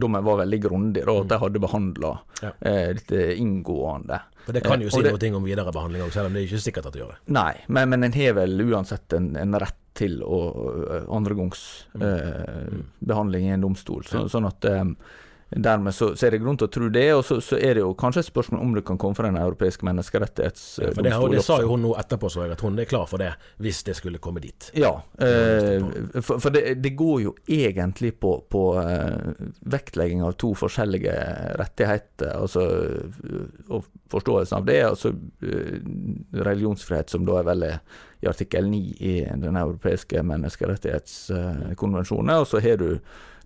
dommen 0.00 0.24
var 0.24 0.42
veldig 0.44 0.60
grundig, 0.64 1.06
og 1.08 1.24
at 1.24 1.34
de 1.34 1.42
hadde 1.46 1.64
behandla 1.66 2.14
Ja. 2.42 2.50
uh, 2.50 2.90
dette 2.98 3.34
inngående. 3.40 4.20
For 4.44 4.52
Det 4.52 4.60
kan 4.64 4.80
jo 4.82 4.88
Eh, 4.88 4.92
si 4.92 5.02
det- 5.02 5.12
noe 5.30 5.36
om 5.38 5.44
videre 5.44 5.72
behandling 5.72 6.02
òg, 6.04 6.12
selv 6.12 6.26
om 6.26 6.34
det 6.34 6.42
er 6.42 6.48
ikke 6.50 6.60
sikkert 6.60 6.86
at 6.86 6.92
det 6.92 7.00
gjør 7.00 7.14
det. 7.14 7.20
Nei, 7.32 7.54
men, 7.68 7.88
men 7.88 8.04
en 8.04 8.12
har 8.12 8.34
vel 8.36 8.60
uansett 8.60 9.12
en, 9.16 9.30
en 9.40 9.54
rett 9.58 9.78
til 9.94 10.20
å 10.26 10.38
uh, 10.50 11.04
andregangs 11.14 11.86
Mm. 11.94 12.02
uh, 12.02 12.80
behandling 12.98 13.46
i 13.46 13.52
en 13.54 13.62
domstol. 13.62 14.02
Så, 14.08 14.24
Sånn 14.28 14.48
at 14.48 14.64
um, 14.66 14.96
dermed 15.56 15.94
så, 15.94 16.16
så 16.16 16.26
er 16.26 16.30
det 16.34 16.38
grunn 16.42 16.56
til 16.58 16.66
å 16.68 16.72
tro 16.72 16.88
det. 16.92 17.14
Og 17.14 17.24
så, 17.26 17.40
så 17.44 17.56
er 17.58 17.74
det 17.78 17.82
jo 17.84 17.92
kanskje 17.98 18.20
et 18.24 18.30
spørsmål 18.30 18.60
om 18.64 18.70
det 18.76 18.84
kan 18.88 18.98
komme 19.00 19.14
fra 19.18 19.26
Den 19.28 19.38
europeiske 19.40 19.86
Ja, 20.82 20.88
for 20.94 21.02
det, 21.06 21.12
det 21.36 21.44
sa 21.46 21.54
jo 21.62 21.68
hun 21.74 21.82
nå 21.86 21.92
etterpå, 22.00 22.26
så 22.32 22.38
jeg 22.44 22.52
at 22.56 22.64
hun 22.64 22.74
er 22.80 22.90
klar 22.90 23.06
for 23.10 23.18
det, 23.22 23.32
hvis 23.62 23.80
det 23.86 23.94
skulle 23.98 24.22
komme 24.22 24.40
dit. 24.44 24.60
Ja, 24.78 24.92
eh, 25.22 25.80
for, 26.20 26.36
for 26.42 26.50
det, 26.54 26.62
det 26.82 26.92
går 26.98 27.18
jo 27.26 27.32
egentlig 27.46 28.12
på, 28.22 28.32
på 28.50 28.62
eh, 28.82 29.18
vektlegging 29.74 30.20
av 30.26 30.32
to 30.40 30.50
forskjellige 30.58 31.14
rettigheter, 31.60 32.30
altså 32.40 32.62
eh, 32.64 33.44
og 33.68 33.80
forståelsen 34.12 34.56
av 34.58 34.64
det. 34.68 34.82
Altså 34.88 35.08
eh, 35.44 35.76
religionsfrihet, 36.44 37.08
som 37.12 37.22
da 37.28 37.34
er 37.40 37.50
veldig 37.52 37.74
i 38.24 38.26
artikkel 38.30 38.64
9 38.70 38.78
i 39.04 39.14
Den 39.42 39.56
europeiske 39.60 40.16
menneskerettighetskonvensjonen, 40.24 42.38
og 42.40 42.46
så 42.48 42.56
har 42.64 42.76
du 42.80 42.90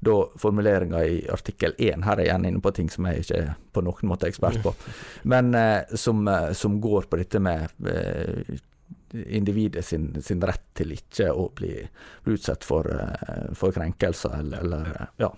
da 0.01 0.17
formuleringa 0.39 1.05
i 1.05 1.19
artikkel 1.31 1.75
1, 1.79 2.05
her 2.07 2.19
er 2.19 2.23
jeg 2.23 2.31
igjen 2.31 2.49
inne 2.49 2.63
på 2.63 2.73
ting 2.75 2.91
som 2.93 3.09
jeg 3.09 3.25
ikke 3.25 3.41
er 3.43 3.53
på 3.75 3.83
noen 3.83 4.11
måte 4.11 4.29
ekspert 4.31 4.61
på, 4.63 4.73
men 5.31 5.53
eh, 5.59 5.95
som, 5.99 6.23
eh, 6.29 6.53
som 6.55 6.79
går 6.83 7.09
på 7.11 7.19
dette 7.21 7.41
med 7.43 7.89
eh, 7.91 8.59
individet 9.27 9.85
sin, 9.85 10.11
sin 10.23 10.43
rett 10.45 10.69
til 10.79 10.93
ikke 10.95 11.31
å 11.33 11.49
bli, 11.57 11.73
bli 12.25 12.37
utsatt 12.39 12.67
for, 12.67 12.87
eh, 12.87 13.49
for 13.59 13.75
krenkelser 13.75 14.39
eller, 14.39 14.63
eller 14.63 15.09
ja, 15.19 15.33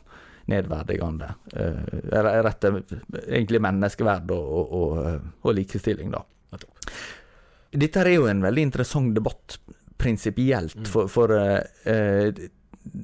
nedverdigende. 0.51 1.29
Rett 1.55 2.61
til 2.61 2.81
egentlig 3.23 3.61
menneskeverd 3.63 4.33
og, 4.35 4.53
og, 4.59 4.77
og, 4.81 5.33
og 5.47 5.57
likestilling, 5.57 6.13
da. 6.13 6.25
Dette 7.71 8.03
er 8.03 8.17
jo 8.17 8.27
en 8.27 8.43
veldig 8.43 8.65
interessant 8.67 9.15
debatt 9.15 9.61
prinsipielt, 10.01 10.89
for, 10.89 11.11
for 11.13 11.35
eh, 11.37 11.61
eh, 11.85 12.35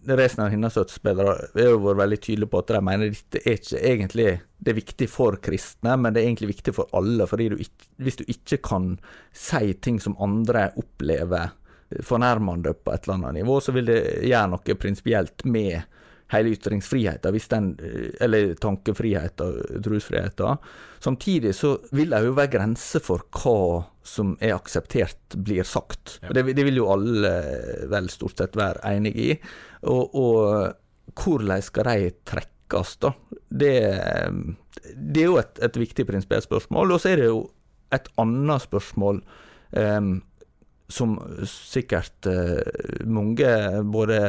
resten 0.06 0.44
av 0.44 0.50
hennes 0.50 0.72
støttespillere 0.72 1.34
har 1.54 1.68
jo 1.68 1.82
vært 1.84 2.00
veldig 2.00 2.18
tydelige 2.24 2.52
på 2.52 2.60
at 2.62 2.70
de 2.72 2.80
mener 2.84 3.12
dette 3.12 3.42
er 3.42 3.58
ikke 3.58 3.82
egentlig 3.90 4.30
det 4.56 4.72
er 4.72 4.78
viktig 4.78 5.08
for 5.12 5.36
kristne, 5.44 5.98
men 6.00 6.14
det 6.14 6.22
er 6.22 6.30
egentlig 6.30 6.54
viktig 6.54 6.74
for 6.74 6.88
alle. 6.96 7.26
fordi 7.26 7.48
du 7.48 7.56
ikke, 7.60 7.90
Hvis 7.96 8.16
du 8.16 8.24
ikke 8.26 8.56
kan 8.56 8.98
si 9.32 9.74
ting 9.74 10.00
som 10.00 10.16
andre 10.18 10.70
opplever 10.76 11.52
fornærmende 12.02 12.72
på 12.74 12.92
et 12.92 13.04
eller 13.04 13.14
annet 13.14 13.34
nivå, 13.42 13.60
så 13.60 13.72
vil 13.72 13.86
det 13.86 14.00
gjøre 14.26 14.48
noe 14.50 14.74
prinsipielt 14.80 15.44
med 15.44 15.82
hele 16.32 16.50
ytringsfriheten, 16.56 17.32
hvis 17.32 17.48
den, 17.48 17.78
eh, 17.78 18.24
eller 18.24 18.54
tankefriheten, 18.54 19.82
trosfriheten. 19.82 20.58
Samtidig 20.98 21.54
så 21.54 21.76
vil 21.92 22.10
det 22.10 22.24
jo 22.24 22.34
være 22.34 22.50
grenser 22.56 23.00
for 23.04 23.22
hva 23.30 23.86
som 24.02 24.36
er 24.40 24.56
akseptert 24.56 25.36
blir 25.36 25.62
sagt. 25.62 26.18
Ja. 26.22 26.32
Det, 26.34 26.56
det 26.56 26.64
vil 26.66 26.80
jo 26.80 26.90
alle 26.90 27.32
vel 27.90 28.10
stort 28.10 28.38
sett 28.38 28.58
være 28.58 28.82
enig 28.96 29.14
i. 29.14 29.30
Og, 29.82 30.14
og 30.16 31.16
hvordan 31.16 31.64
skal 31.64 31.90
de 31.90 32.12
trekkes, 32.28 32.96
da? 33.02 33.12
Det, 33.48 33.74
det 34.96 35.22
er 35.22 35.28
jo 35.28 35.38
et, 35.40 35.60
et 35.62 35.78
viktig 35.80 36.06
prinsipielt 36.08 36.46
spørsmål. 36.46 36.96
Og 36.96 37.02
så 37.02 37.12
er 37.12 37.22
det 37.22 37.28
jo 37.30 37.44
et 37.94 38.08
annet 38.20 38.64
spørsmål 38.64 39.20
em, 39.78 40.16
som 40.88 41.16
sikkert 41.46 42.28
eh, 42.30 43.06
mange, 43.06 43.48
både 43.82 44.20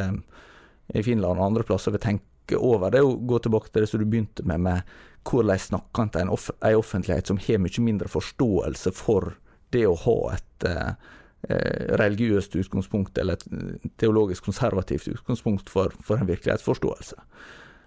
i 0.94 1.02
Finland 1.02 1.38
og 1.38 1.50
andre 1.50 1.66
plasser, 1.66 1.94
vil 1.94 2.02
tenke 2.02 2.58
over. 2.58 2.90
Det 2.90 3.02
er 3.02 3.06
å 3.06 3.18
gå 3.28 3.38
tilbake 3.44 3.70
til 3.70 3.84
det 3.84 3.90
som 3.90 4.02
du 4.02 4.08
begynte 4.08 4.46
med, 4.48 4.64
med 4.64 4.96
hvordan 5.28 5.60
snakker 5.60 6.02
en 6.02 6.10
til 6.14 6.24
en, 6.24 6.32
off 6.32 6.48
en 6.64 6.78
offentlighet 6.78 7.30
som 7.30 7.40
har 7.42 7.60
mye 7.60 7.84
mindre 7.84 8.08
forståelse 8.08 8.94
for 8.96 9.34
det 9.74 9.84
å 9.86 9.96
ha 10.06 10.18
et 10.32 10.68
eh, 10.68 10.76
eh, 10.88 11.16
religiøst 11.46 12.56
utgangspunkt, 12.58 13.18
eller 13.18 13.38
et 13.38 13.92
teologisk 14.00 14.48
konservativt 14.48 15.06
utgangspunkt 15.12 15.70
for, 15.70 15.94
for 16.02 16.18
en 16.18 16.26
virkelighetsforståelse. 16.26 17.14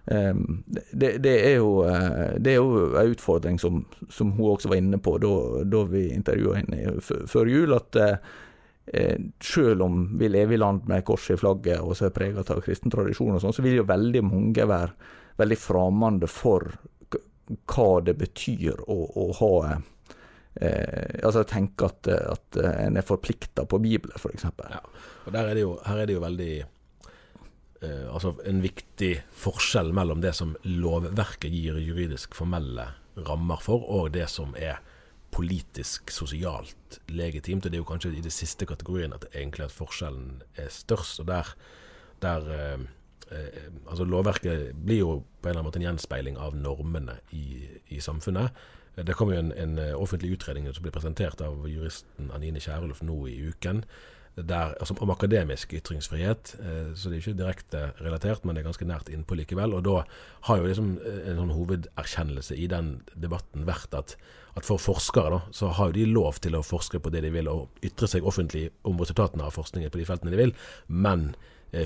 Um, 0.05 0.63
det, 0.91 1.17
det, 1.17 1.33
er 1.45 1.59
jo, 1.59 1.83
eh, 1.85 2.37
det 2.41 2.55
en 2.55 3.11
utfordring 3.11 3.59
som, 3.59 3.83
som 4.09 4.31
hun 4.31 4.55
også 4.55 4.71
var 4.71 4.79
inne 4.81 4.97
på 4.97 5.13
da, 5.21 5.33
da 5.61 5.83
vi 5.91 6.07
intervjua 6.15 6.55
henne 6.57 6.95
før 7.03 7.51
jul, 7.51 7.75
at 7.77 7.99
eh, 8.01 8.31
eh, 8.97 9.19
selv 9.43 9.85
om 9.85 10.01
vi 10.17 10.31
lever 10.33 10.57
i 10.57 10.61
land 10.63 10.89
med 10.89 11.05
kors 11.05 11.29
i 11.29 11.37
flagget 11.37 11.85
og 11.85 11.93
så 11.97 12.07
er 12.07 12.15
preget 12.15 12.49
av 12.49 12.63
kristen 12.65 12.93
tradisjon, 12.93 13.35
og 13.37 13.43
sånn, 13.43 13.53
så 13.53 13.65
vil 13.65 13.77
jo 13.83 13.89
veldig 13.91 14.23
mange 14.25 14.65
være 14.73 15.11
veldig 15.37 15.59
framande 15.61 16.29
for 16.29 16.71
hva 17.69 17.89
det 18.01 18.17
betyr 18.17 18.81
å, 18.87 18.97
å 19.05 19.29
ha 19.37 19.53
eh, 20.55 21.19
Altså 21.23 21.43
tenke 21.47 21.87
at, 21.87 22.07
at 22.07 22.59
en 22.61 22.99
er 22.99 23.07
forplikta 23.07 23.65
på 23.69 23.79
Bibelen, 23.83 24.17
f.eks. 24.17 24.45
Ja. 24.59 24.83
Og 25.25 25.33
der 25.33 25.49
er 25.49 25.57
det 25.57 25.65
jo, 25.65 25.75
her 25.85 26.01
er 26.01 26.09
det 26.09 26.17
jo 26.17 26.23
veldig 26.23 26.53
eh, 26.61 28.07
Altså 28.11 28.35
en 28.49 28.63
viktig 28.63 29.13
forskjell 29.43 29.93
mellom 29.95 30.23
det 30.23 30.33
som 30.37 30.55
lovverket 30.67 31.53
gir 31.53 31.79
juridisk 31.81 32.35
formelle 32.37 32.89
rammer 33.27 33.59
for, 33.59 33.83
og 33.91 34.13
det 34.15 34.29
som 34.31 34.55
er 34.55 34.79
politisk, 35.31 36.11
sosialt 36.11 36.99
legitimt. 37.07 37.65
Og 37.65 37.71
det 37.71 37.79
er 37.79 37.83
jo 37.83 37.87
kanskje 37.87 38.13
i 38.17 38.23
det 38.23 38.33
siste 38.35 38.67
kategorien 38.67 39.15
at 39.15 39.27
egentlig 39.31 39.67
at 39.67 39.75
forskjellen 39.75 40.41
er 40.59 40.71
størst. 40.71 41.21
Og 41.23 41.29
der, 41.31 41.53
der 42.21 42.51
eh, 42.57 42.85
eh, 43.31 43.69
Altså 43.87 44.03
lovverket 44.03 44.75
blir 44.75 44.99
jo 44.99 45.23
på 45.41 45.49
en 45.49 45.51
eller 45.51 45.61
annen 45.61 45.69
måte 45.69 45.79
en 45.79 45.87
gjenspeiling 45.89 46.37
av 46.37 46.55
normene 46.55 47.19
i, 47.31 47.67
i 47.89 47.99
samfunnet. 47.99 48.51
Det 48.95 49.15
kom 49.15 49.31
jo 49.31 49.39
en, 49.39 49.51
en 49.55 49.77
eh, 49.79 49.93
offentlig 49.95 50.33
utredning 50.35 50.67
som 50.73 50.83
ble 50.83 50.91
presentert 50.91 51.41
av 51.45 51.63
juristen 51.69 52.31
Anine 52.35 52.59
Kierulf 52.59 52.99
nå 53.05 53.21
i 53.31 53.37
uken, 53.51 53.85
der, 54.35 54.73
altså, 54.79 54.95
om 55.03 55.11
akademisk 55.11 55.73
ytringsfrihet. 55.75 56.53
Eh, 56.59 56.91
så 56.95 57.09
det 57.09 57.17
er 57.17 57.23
ikke 57.23 57.39
direkte 57.39 57.83
relatert, 58.01 58.43
men 58.43 58.55
det 58.55 58.63
er 58.63 58.67
ganske 58.67 58.87
nært 58.89 59.11
innpå 59.11 59.37
likevel. 59.39 59.77
Og 59.77 59.85
da 59.87 59.95
har 60.49 60.59
jo 60.59 60.67
liksom 60.67 60.91
eh, 60.99 61.23
en 61.31 61.39
sånn 61.39 61.55
hovederkjennelse 61.55 62.59
i 62.59 62.67
den 62.71 62.93
debatten 63.15 63.63
vært 63.69 63.95
at, 63.95 64.17
at 64.59 64.67
for 64.67 64.81
forskere 64.83 65.31
da, 65.37 65.41
så 65.55 65.71
har 65.79 65.91
jo 65.91 65.99
de 66.01 66.11
lov 66.11 66.43
til 66.43 66.59
å 66.59 66.65
forske 66.65 66.99
på 66.99 67.15
det 67.15 67.23
de 67.23 67.31
vil, 67.31 67.47
og 67.51 67.87
ytre 67.87 68.11
seg 68.11 68.27
offentlig 68.27 68.67
om 68.87 68.99
resultatene 68.99 69.47
av 69.47 69.55
forskningen 69.55 69.93
på 69.93 70.03
de 70.03 70.09
feltene 70.11 70.35
de 70.35 70.43
vil, 70.43 70.55
men 70.91 71.31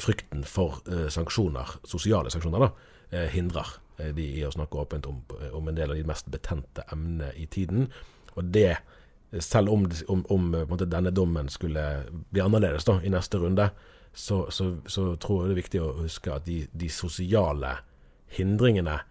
frykten 0.01 0.41
for 0.49 0.79
sanksjoner, 1.13 1.75
sosiale 1.85 2.31
sanksjoner, 2.33 2.63
da, 2.63 3.19
hindrer 3.29 3.75
de 3.97 4.25
i 4.39 4.43
å 4.45 4.51
snakke 4.53 4.81
åpent 4.81 5.07
om, 5.09 5.21
om 5.53 5.67
en 5.67 5.77
del 5.77 5.93
av 5.93 5.99
de 5.99 6.05
mest 6.07 6.29
betente 6.31 6.85
emnene 6.91 7.31
i 7.39 7.47
tiden. 7.51 7.89
Og 8.35 8.51
det, 8.55 8.77
eh, 9.31 9.39
selv 9.39 9.73
om, 9.73 9.87
om, 10.07 10.25
om 10.29 10.47
en 10.55 10.69
måte, 10.69 10.89
denne 10.91 11.13
dommen 11.15 11.49
skulle 11.49 11.85
bli 12.29 12.43
annerledes 12.43 12.87
da, 12.87 12.99
i 13.03 13.13
neste 13.13 13.41
runde, 13.41 13.69
så, 14.15 14.45
så, 14.51 14.77
så 14.87 15.09
tror 15.19 15.43
jeg 15.43 15.49
det 15.49 15.55
er 15.55 15.63
viktig 15.63 15.83
å 15.83 15.91
huske 15.99 16.31
at 16.31 16.47
de, 16.47 16.61
de 16.71 16.89
sosiale 16.91 17.77
hindringene 18.35 19.01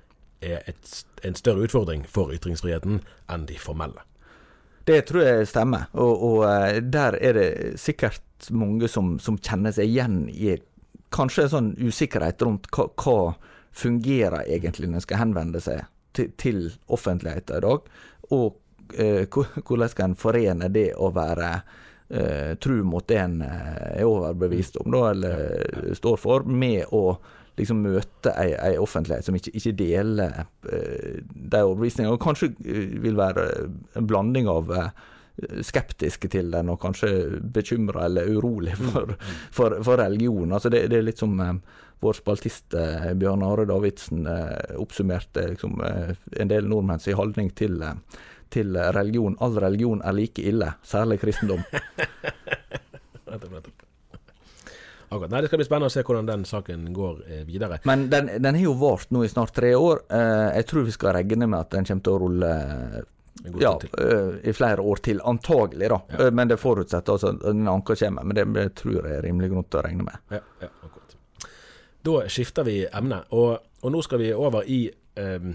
er 0.45 0.65
et, 0.69 1.05
en 1.25 1.37
større 1.37 1.65
utfordring 1.67 2.05
for 2.09 2.33
ytringsfriheten 2.35 3.01
enn 3.33 3.47
de 3.49 3.57
formelle. 3.61 4.05
Det 4.85 5.01
tror 5.09 5.25
jeg 5.25 5.49
stemmer, 5.49 5.89
og, 5.97 6.25
og 6.29 6.39
eh, 6.49 6.79
der 6.83 7.17
er 7.17 7.37
det 7.39 7.51
sikkert 7.81 8.51
mange 8.53 8.89
som, 8.93 9.15
som 9.21 9.39
kjenner 9.41 9.73
seg 9.73 9.89
igjen 9.89 10.25
i 10.29 10.59
kanskje 11.15 11.47
en 11.47 11.53
sånn 11.53 11.71
usikkerhet 11.81 12.43
rundt 12.45 12.69
hva, 12.75 12.89
hva 13.01 13.19
fungerer 13.75 14.47
egentlig 14.47 14.89
når 14.91 15.03
en 15.03 15.07
skal 15.07 15.23
henvende 15.23 15.63
seg 15.63 15.87
til, 16.15 16.31
til 16.39 16.61
offentligheten 16.95 17.59
i 17.59 17.65
dag, 17.65 17.89
og 18.35 18.99
eh, 18.99 19.25
hvordan 19.29 19.91
skal 19.91 20.11
en 20.11 20.19
forene 20.19 20.71
det 20.73 20.93
å 20.95 21.11
være 21.15 21.49
eh, 22.09 22.53
tru 22.63 22.83
mot 22.87 23.07
det 23.09 23.19
en 23.21 23.41
eh, 23.43 23.73
er 24.01 24.09
overbevist 24.09 24.79
om, 24.83 24.93
da, 24.95 25.09
eller 25.11 25.95
står 25.99 26.21
for, 26.23 26.47
med 26.47 26.87
å 26.95 27.17
liksom 27.59 27.83
møte 27.85 28.33
ei, 28.41 28.53
ei 28.59 28.77
offentlighet 28.83 29.27
som 29.27 29.37
ikke, 29.39 29.53
ikke 29.55 29.75
deler 29.79 30.39
eh, 30.71 31.19
de 31.23 31.65
overbevisningene, 31.65 32.15
og 32.15 32.23
kanskje 32.23 32.53
vil 33.05 33.19
være 33.19 33.49
en 33.99 34.09
blanding 34.11 34.51
av 34.51 34.73
eh, 34.75 34.91
skeptiske 35.67 36.31
til 36.31 36.51
den, 36.55 36.71
og 36.71 36.81
kanskje 36.83 37.41
bekymra 37.55 38.07
eller 38.09 38.31
urolig 38.37 38.77
for, 38.79 39.17
for, 39.55 39.81
for 39.83 40.03
religion. 40.03 40.55
Altså 40.55 40.71
det, 40.71 40.87
det 40.93 41.01
er 41.01 41.09
litt 41.09 41.23
som 41.23 41.35
eh, 41.43 41.57
vår 42.05 42.19
spaltist 42.21 42.75
eh, 42.79 43.11
Bjørn 43.19 43.43
Are 43.47 43.65
Davidsen 43.69 44.27
eh, 44.29 44.77
oppsummerte 44.81 45.49
liksom, 45.55 45.81
eh, 45.85 46.15
en 46.41 46.51
del 46.51 46.69
nordmenns 46.69 47.09
holdning 47.17 47.51
til, 47.57 47.81
til 48.53 48.77
religion. 48.97 49.37
All 49.41 49.57
religion 49.65 50.03
er 50.05 50.17
like 50.17 50.43
ille, 50.45 50.75
særlig 50.85 51.21
kristendom. 51.23 51.65
Akkurat. 55.15 55.31
Nei, 55.31 55.41
Det 55.45 55.49
skal 55.49 55.61
bli 55.61 55.67
spennende 55.67 55.89
å 55.91 55.95
se 55.95 56.03
hvordan 56.03 56.27
den 56.27 56.45
saken 56.49 56.87
går 56.95 57.19
videre. 57.47 57.79
Men 57.87 58.09
den, 58.11 58.33
den 58.43 58.57
har 58.57 58.65
jo 58.65 58.73
vart 58.81 59.13
nå 59.15 59.23
i 59.23 59.31
snart 59.31 59.53
tre 59.55 59.71
år. 59.79 60.01
Eh, 60.11 60.49
jeg 60.59 60.67
tror 60.71 60.89
vi 60.89 60.95
skal 60.97 61.15
regne 61.21 61.47
med 61.47 61.61
at 61.61 61.75
den 61.77 61.87
kommer 61.87 62.07
til 62.09 62.17
å 62.17 62.23
rulle 62.25 62.55
ja, 63.61 63.81
eh, 63.99 64.49
i 64.51 64.53
flere 64.53 64.81
år 64.81 64.97
til, 64.97 65.21
antagelig, 65.25 65.89
da. 65.89 66.01
Ja. 66.19 66.31
Men 66.31 66.49
det 66.49 66.57
forutsetter 66.57 67.13
altså 67.13 67.33
den 67.33 67.69
anka 67.69 67.97
kommer. 67.97 68.25
Men 68.25 68.35
det, 68.37 68.45
det 68.55 68.69
tror 68.81 69.01
jeg 69.01 69.19
er 69.19 69.23
rimelig 69.29 69.51
grunn 69.53 69.69
til 69.69 69.81
å 69.81 69.87
regne 69.87 70.07
med. 70.09 70.21
Ja, 70.31 70.41
ja, 70.61 70.71
akkurat. 70.83 71.04
Da 72.05 72.27
skifter 72.29 72.67
vi 72.69 72.83
emne, 72.85 73.23
og, 73.33 73.65
og 73.81 73.95
nå 73.95 74.03
skal 74.05 74.21
vi 74.21 74.35
over 74.37 74.67
i 74.69 74.87
ehm, 75.21 75.55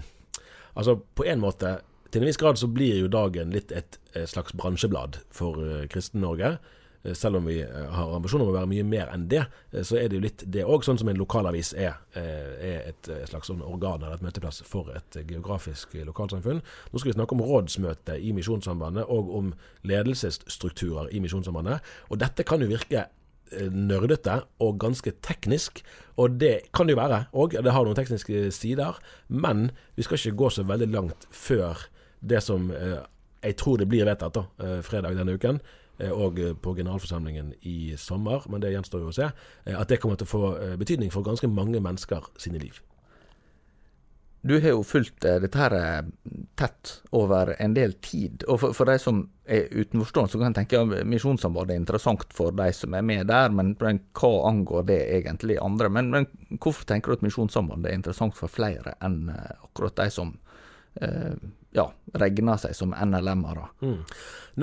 Altså, 0.78 0.94
på 1.18 1.24
en 1.26 1.40
måte, 1.42 1.80
til 2.14 2.22
en 2.22 2.28
viss 2.30 2.38
grad 2.38 2.58
så 2.58 2.68
blir 2.70 3.00
jo 3.00 3.08
dagen 3.10 3.50
litt 3.50 3.72
et, 3.74 3.96
et 4.14 4.30
slags 4.30 4.54
bransjeblad 4.56 5.18
for 5.34 5.58
uh, 5.58 5.82
Kristen-Norge. 5.90 6.52
Eh, 7.02 7.16
Selv 7.18 7.40
om 7.40 7.48
vi 7.50 7.56
eh, 7.64 7.90
har 7.90 8.14
ambisjoner 8.14 8.46
om 8.46 8.52
å 8.52 8.54
være 8.54 8.70
mye 8.70 8.84
mer 8.86 9.10
enn 9.10 9.26
det, 9.28 9.42
så 9.82 9.98
er 9.98 10.08
det 10.08 10.20
jo 10.20 10.22
litt 10.28 10.44
det 10.46 10.62
òg. 10.62 10.86
Sånn 10.86 11.00
som 11.02 11.10
en 11.10 11.18
lokalavis 11.18 11.72
er, 11.74 11.98
er 12.14 12.86
et 12.92 13.10
slags 13.28 13.50
sånn 13.50 13.66
organ 13.66 14.04
eller 14.04 14.20
et 14.20 14.24
møteplass 14.24 14.62
for 14.68 14.94
et 14.94 15.20
geografisk 15.26 15.98
lokalsamfunn. 16.06 16.62
Nå 16.62 17.02
skal 17.02 17.10
vi 17.10 17.18
snakke 17.18 17.36
om 17.36 17.44
rådsmøte 17.50 18.16
i 18.16 18.30
Misjonssambandet, 18.36 19.10
og 19.10 19.34
om 19.42 19.54
ledelsesstrukturer 19.90 21.10
i 21.10 21.22
Misjonssambandet. 21.24 21.82
Og 22.14 22.22
dette 22.22 22.46
kan 22.46 22.62
jo 22.62 22.70
virke 22.70 23.08
nerdete 23.74 24.40
og 24.62 24.78
ganske 24.82 25.12
teknisk, 25.26 25.80
og 26.20 26.36
det 26.40 26.70
kan 26.76 26.86
det 26.86 26.94
jo 26.94 27.00
være 27.00 27.22
òg. 27.32 27.56
Det 27.58 27.72
har 27.74 27.86
noen 27.86 27.98
tekniske 27.98 28.50
sider, 28.54 28.98
men 29.28 29.70
vi 29.96 30.06
skal 30.06 30.20
ikke 30.20 30.38
gå 30.42 30.50
så 30.54 30.66
veldig 30.68 30.90
langt 30.92 31.26
før 31.34 31.88
det 32.20 32.42
som 32.44 32.68
eh, 32.70 33.00
jeg 33.42 33.56
tror 33.56 33.80
det 33.80 33.88
blir 33.88 34.08
vedtatt 34.08 34.36
da, 34.36 34.44
eh, 34.64 34.80
fredag 34.84 35.16
denne 35.16 35.34
uken, 35.34 35.60
eh, 35.98 36.10
og 36.10 36.38
eh, 36.38 36.52
på 36.54 36.74
generalforsamlingen 36.76 37.54
i 37.62 37.94
sommer, 37.96 38.44
men 38.48 38.60
det 38.60 38.72
gjenstår 38.74 39.04
jo 39.04 39.12
å 39.12 39.16
se, 39.16 39.30
at 39.66 39.88
det 39.88 40.00
kommer 40.00 40.16
til 40.20 40.28
å 40.28 40.34
få 40.34 40.76
betydning 40.80 41.12
for 41.12 41.26
ganske 41.26 41.48
mange 41.48 41.80
mennesker 41.80 42.30
sine 42.38 42.60
liv. 42.60 42.80
Du 44.40 44.54
har 44.60 44.72
jo 44.72 44.84
fulgt 44.86 45.24
eh, 45.24 45.36
dette 45.42 45.58
her 45.60 45.74
eh, 45.76 46.06
tett 46.56 46.94
over 47.16 47.52
en 47.60 47.74
del 47.76 47.92
tid. 48.00 48.44
Og 48.48 48.60
for, 48.62 48.76
for 48.76 48.88
de 48.88 48.96
som 49.00 49.22
er 49.44 49.68
utenforstående, 49.68 50.32
så 50.32 50.40
kan 50.40 50.50
jeg 50.50 50.58
tenke 50.62 50.80
at 50.80 51.08
Misjonssambandet 51.08 51.74
er 51.74 51.80
interessant 51.82 52.32
for 52.36 52.54
de 52.56 52.70
som 52.76 52.96
er 52.96 53.04
med 53.04 53.28
der, 53.28 53.52
men, 53.52 53.74
men 53.82 54.00
hva 54.16 54.32
angår 54.48 54.86
det 54.88 55.00
egentlig 55.18 55.58
andre? 55.60 55.90
Men, 55.92 56.12
men 56.14 56.28
hvorfor 56.56 56.88
tenker 56.88 57.12
du 57.12 57.18
at 57.18 57.26
Misjonssambandet 57.26 57.90
er 57.90 58.00
interessant 58.00 58.38
for 58.38 58.52
flere 58.52 58.96
enn 59.04 59.26
eh, 59.34 59.56
akkurat 59.68 59.98
de 60.00 60.08
som 60.14 60.32
eh, 61.02 61.36
ja, 61.76 61.90
regner 62.22 62.62
seg 62.64 62.72
som 62.78 62.96
NLM-ere? 62.96 63.68
Mm. 63.84 64.00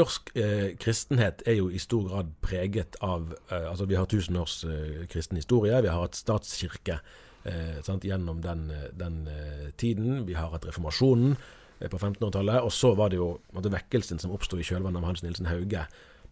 Norsk 0.02 0.34
eh, 0.40 0.72
kristenhet 0.82 1.46
er 1.46 1.60
jo 1.62 1.70
i 1.70 1.82
stor 1.82 2.10
grad 2.10 2.34
preget 2.42 2.98
av 3.06 3.36
eh, 3.52 3.70
Altså, 3.70 3.86
vi 3.86 4.00
har 4.00 4.10
tusen 4.10 4.42
års 4.42 4.64
eh, 4.66 5.06
kristen 5.12 5.38
historie. 5.38 5.82
Vi 5.86 5.94
har 5.94 6.02
hatt 6.02 6.18
statskirke 6.18 7.00
eh, 7.48 7.80
sant, 7.86 8.04
gjennom 8.06 8.42
den, 8.44 8.68
eh, 8.72 8.90
den 8.98 9.22
eh, 9.32 9.70
tiden. 9.80 10.26
Vi 10.28 10.36
har 10.38 10.52
hatt 10.52 10.66
reformasjonen 10.68 11.36
eh, 11.80 11.88
på 11.90 11.98
1500-tallet. 11.98 12.62
Og 12.64 12.74
så 12.74 12.94
var 12.98 13.10
det 13.14 13.20
jo 13.22 13.32
måtte, 13.56 13.72
vekkelsen 13.74 14.20
som 14.22 14.34
oppsto 14.36 14.60
i 14.60 14.66
kjølvannet 14.68 15.02
av 15.02 15.08
Hans 15.10 15.24
Nilsen 15.26 15.50
Hauge 15.50 15.86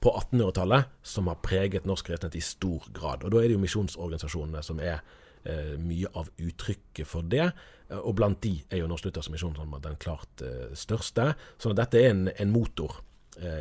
på 0.04 0.12
1800-tallet, 0.12 0.92
som 1.08 1.30
har 1.32 1.40
preget 1.46 1.88
norsk 1.88 2.12
kristenhet 2.12 2.36
i 2.38 2.44
stor 2.44 2.90
grad. 2.94 3.24
Og 3.24 3.32
da 3.34 3.40
er 3.42 3.50
det 3.50 3.56
jo 3.58 3.64
misjonsorganisasjonene 3.64 4.62
som 4.66 4.82
er 4.84 5.00
eh, 5.46 5.74
mye 5.82 6.12
av 6.14 6.30
uttrykket 6.36 7.08
for 7.10 7.26
det. 7.32 7.48
Eh, 7.90 7.98
Og 8.04 8.14
blant 8.20 8.42
de 8.44 8.58
er 8.70 8.84
jo 8.84 8.92
Norsk 8.92 9.08
Luthersk 9.10 9.32
Misjon 9.34 9.56
den 9.56 10.00
klart 10.02 10.46
største. 10.76 11.34
Sånn 11.58 11.76
at 11.76 11.86
dette 11.86 12.04
er 12.04 12.14
en, 12.14 12.28
en 12.36 12.54
motor 12.54 13.02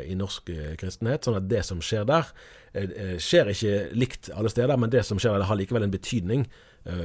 i 0.07 0.13
norsk 0.15 0.47
kristenhet. 0.79 1.25
Sånn 1.27 1.35
at 1.35 1.49
det 1.51 1.59
som 1.67 1.81
skjer 1.83 2.05
der, 2.07 2.29
skjer 3.19 3.49
ikke 3.51 3.73
likt 3.91 4.29
alle 4.31 4.47
steder, 4.47 4.79
men 4.79 4.87
det 4.93 5.01
som 5.03 5.19
skjer 5.19 5.35
der, 5.35 5.43
har 5.49 5.59
likevel 5.59 5.83
en 5.83 5.91
betydning 5.91 6.45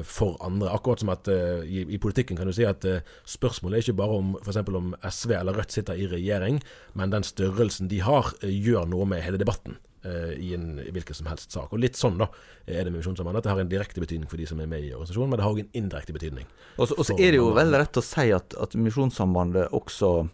for 0.05 0.37
andre. 0.45 0.71
Akkurat 0.71 1.01
som 1.01 1.13
at 1.13 1.29
eh, 1.29 1.65
i, 1.65 1.85
i 1.89 1.99
politikken 1.99 2.37
kan 2.37 2.49
du 2.49 2.53
si 2.53 2.67
at 2.69 2.85
eh, 2.85 3.05
spørsmålet 3.29 3.79
er 3.79 3.85
ikke 3.87 4.01
bare 4.01 4.19
om 4.21 4.35
f.eks. 4.43 4.59
om 4.69 4.91
SV 5.01 5.37
eller 5.39 5.57
Rødt 5.57 5.73
sitter 5.73 6.01
i 6.01 6.09
regjering, 6.11 6.61
men 6.99 7.15
den 7.15 7.25
størrelsen 7.25 7.89
de 7.89 8.03
har, 8.05 8.29
eh, 8.43 8.53
gjør 8.53 8.91
noe 8.91 9.09
med 9.09 9.25
hele 9.25 9.41
debatten 9.41 9.79
eh, 10.05 10.35
i 10.37 10.53
en 10.57 10.75
i 10.83 10.91
hvilken 10.93 11.17
som 11.17 11.31
helst 11.33 11.57
sak. 11.57 11.73
Og 11.73 11.81
litt 11.81 11.97
sånn 11.97 12.21
da 12.21 12.29
er 12.67 12.85
det 12.85 12.93
med 12.93 13.01
Misjonssambandet. 13.01 13.41
At 13.41 13.49
Det 13.49 13.55
har 13.55 13.65
en 13.65 13.73
direkte 13.73 14.05
betydning 14.05 14.29
for 14.29 14.41
de 14.41 14.51
som 14.51 14.61
er 14.61 14.69
med 14.69 14.85
i 14.85 14.93
organisasjonen, 14.93 15.33
men 15.33 15.41
det 15.41 15.47
har 15.49 15.57
òg 15.57 15.65
en 15.65 15.73
indirekte 15.83 16.17
betydning. 16.17 16.53
Og 16.77 16.93
så 16.93 17.17
er 17.17 17.33
det 17.33 17.41
jo 17.41 17.49
vel 17.57 17.73
rett 17.81 17.97
å 17.97 18.05
si 18.05 18.29
at, 18.37 18.57
at 18.61 18.77
Misjonssambandet 18.77 19.73
også 19.73 20.29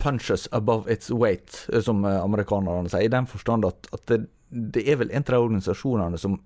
punches 0.00 0.48
above 0.50 0.90
its 0.90 1.10
weight, 1.14 1.66
eh, 1.72 1.82
som 1.84 2.04
eh, 2.04 2.18
amerikanerne 2.18 2.90
sier, 2.90 3.06
i 3.06 3.12
den 3.12 3.30
forstand 3.30 3.68
at, 3.68 3.86
at 3.94 4.06
det, 4.10 4.24
det 4.50 4.88
er 4.88 4.98
vel 5.04 5.12
en 5.12 5.22
av 5.22 5.34
de 5.36 5.44
organisasjonene 5.46 6.18
som 6.18 6.40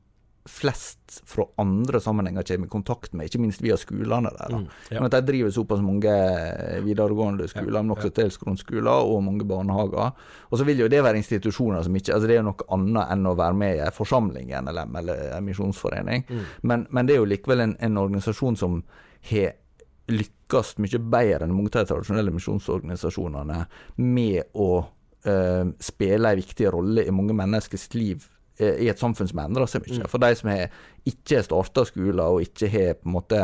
flest 0.48 1.22
fra 1.24 1.46
andre 1.56 2.00
sammenhenger 2.00 2.42
kommer 2.42 2.66
i 2.66 2.70
kontakt 2.70 3.12
med, 3.12 3.26
ikke 3.26 3.40
minst 3.40 3.62
via 3.64 3.76
skolene 3.80 4.28
der. 4.34 4.52
Mm, 4.52 4.66
ja. 4.90 4.98
Men 4.98 5.06
at 5.08 5.16
De 5.16 5.20
driver 5.32 5.50
såpass 5.50 5.80
mange 5.80 6.12
videregående 6.84 7.48
skoler, 7.48 7.80
men 7.80 7.94
også 7.94 8.10
til 8.12 8.32
grunnskoler 8.42 9.08
og 9.08 9.22
mange 9.24 9.46
barnehager. 9.48 10.12
Og 10.50 10.58
så 10.60 10.66
vil 10.68 10.84
jo 10.84 10.88
det 10.92 11.00
være 11.04 11.22
institusjoner 11.22 11.82
som 11.82 11.96
ikke 11.96 12.12
altså 12.14 12.28
Det 12.28 12.36
er 12.36 12.42
jo 12.42 12.50
noe 12.50 12.68
annet 12.76 13.14
enn 13.14 13.30
å 13.30 13.36
være 13.40 13.58
med 13.62 13.76
i 13.78 13.82
en 13.86 13.96
forsamling 13.96 14.52
i 14.52 14.60
NLM 14.60 15.00
eller 15.00 15.24
en 15.38 15.48
misjonsforening. 15.48 16.26
Mm. 16.28 16.44
Men, 16.62 16.86
men 16.90 17.08
det 17.08 17.16
er 17.16 17.22
jo 17.22 17.30
likevel 17.32 17.64
en, 17.64 17.76
en 17.80 18.02
organisasjon 18.04 18.60
som 18.60 18.82
har 19.30 19.56
lykkes 20.12 20.74
mye 20.84 21.00
bedre 21.00 21.46
enn 21.46 21.56
mange 21.56 21.72
av 21.72 21.86
de 21.86 21.92
tradisjonelle 21.94 22.34
misjonsorganisasjonene 22.34 23.62
med 24.04 24.52
å 24.60 24.68
eh, 25.24 25.64
spille 25.80 26.32
en 26.32 26.40
viktig 26.40 26.68
rolle 26.74 27.06
i 27.08 27.14
mange 27.14 27.36
menneskers 27.36 27.88
liv 27.96 28.26
eh, 28.26 28.33
i 28.60 28.86
et 28.90 29.00
samfunn 29.00 29.30
som 29.30 29.40
endrer 29.42 29.66
seg 29.70 29.82
mye. 29.86 30.04
Mm. 30.04 30.10
For 30.10 30.22
de 30.22 30.30
som 30.38 30.50
har, 30.52 30.74
ikke 31.10 31.40
har 31.40 31.46
starta 31.46 31.86
skoler 31.88 32.36
og 32.36 32.44
ikke 32.44 32.70
har 32.70 32.92
på 33.00 33.08
en 33.08 33.16
måte 33.16 33.40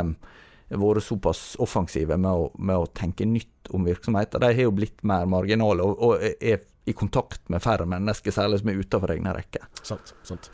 vært 0.71 1.03
såpass 1.03 1.57
offensive 1.59 2.15
med 2.15 2.31
å, 2.31 2.51
med 2.63 2.79
å 2.79 2.91
tenke 2.95 3.27
nytt 3.27 3.73
om 3.75 3.87
virksomheter, 3.87 4.43
de 4.43 4.53
har 4.55 4.69
jo 4.69 4.75
blitt 4.75 5.03
mer 5.07 5.27
marginale 5.31 5.83
og, 5.83 5.99
og 5.99 6.23
er 6.23 6.63
i 6.89 6.95
kontakt 6.97 7.43
med 7.53 7.63
færre 7.63 7.87
mennesker, 7.87 8.33
særlig 8.35 8.61
som 8.61 8.71
er 8.73 8.81
utenfor 8.81 9.13
egne 9.15 9.35
rekker. 9.37 9.67
Sant. 9.87 10.15
sant. 10.27 10.49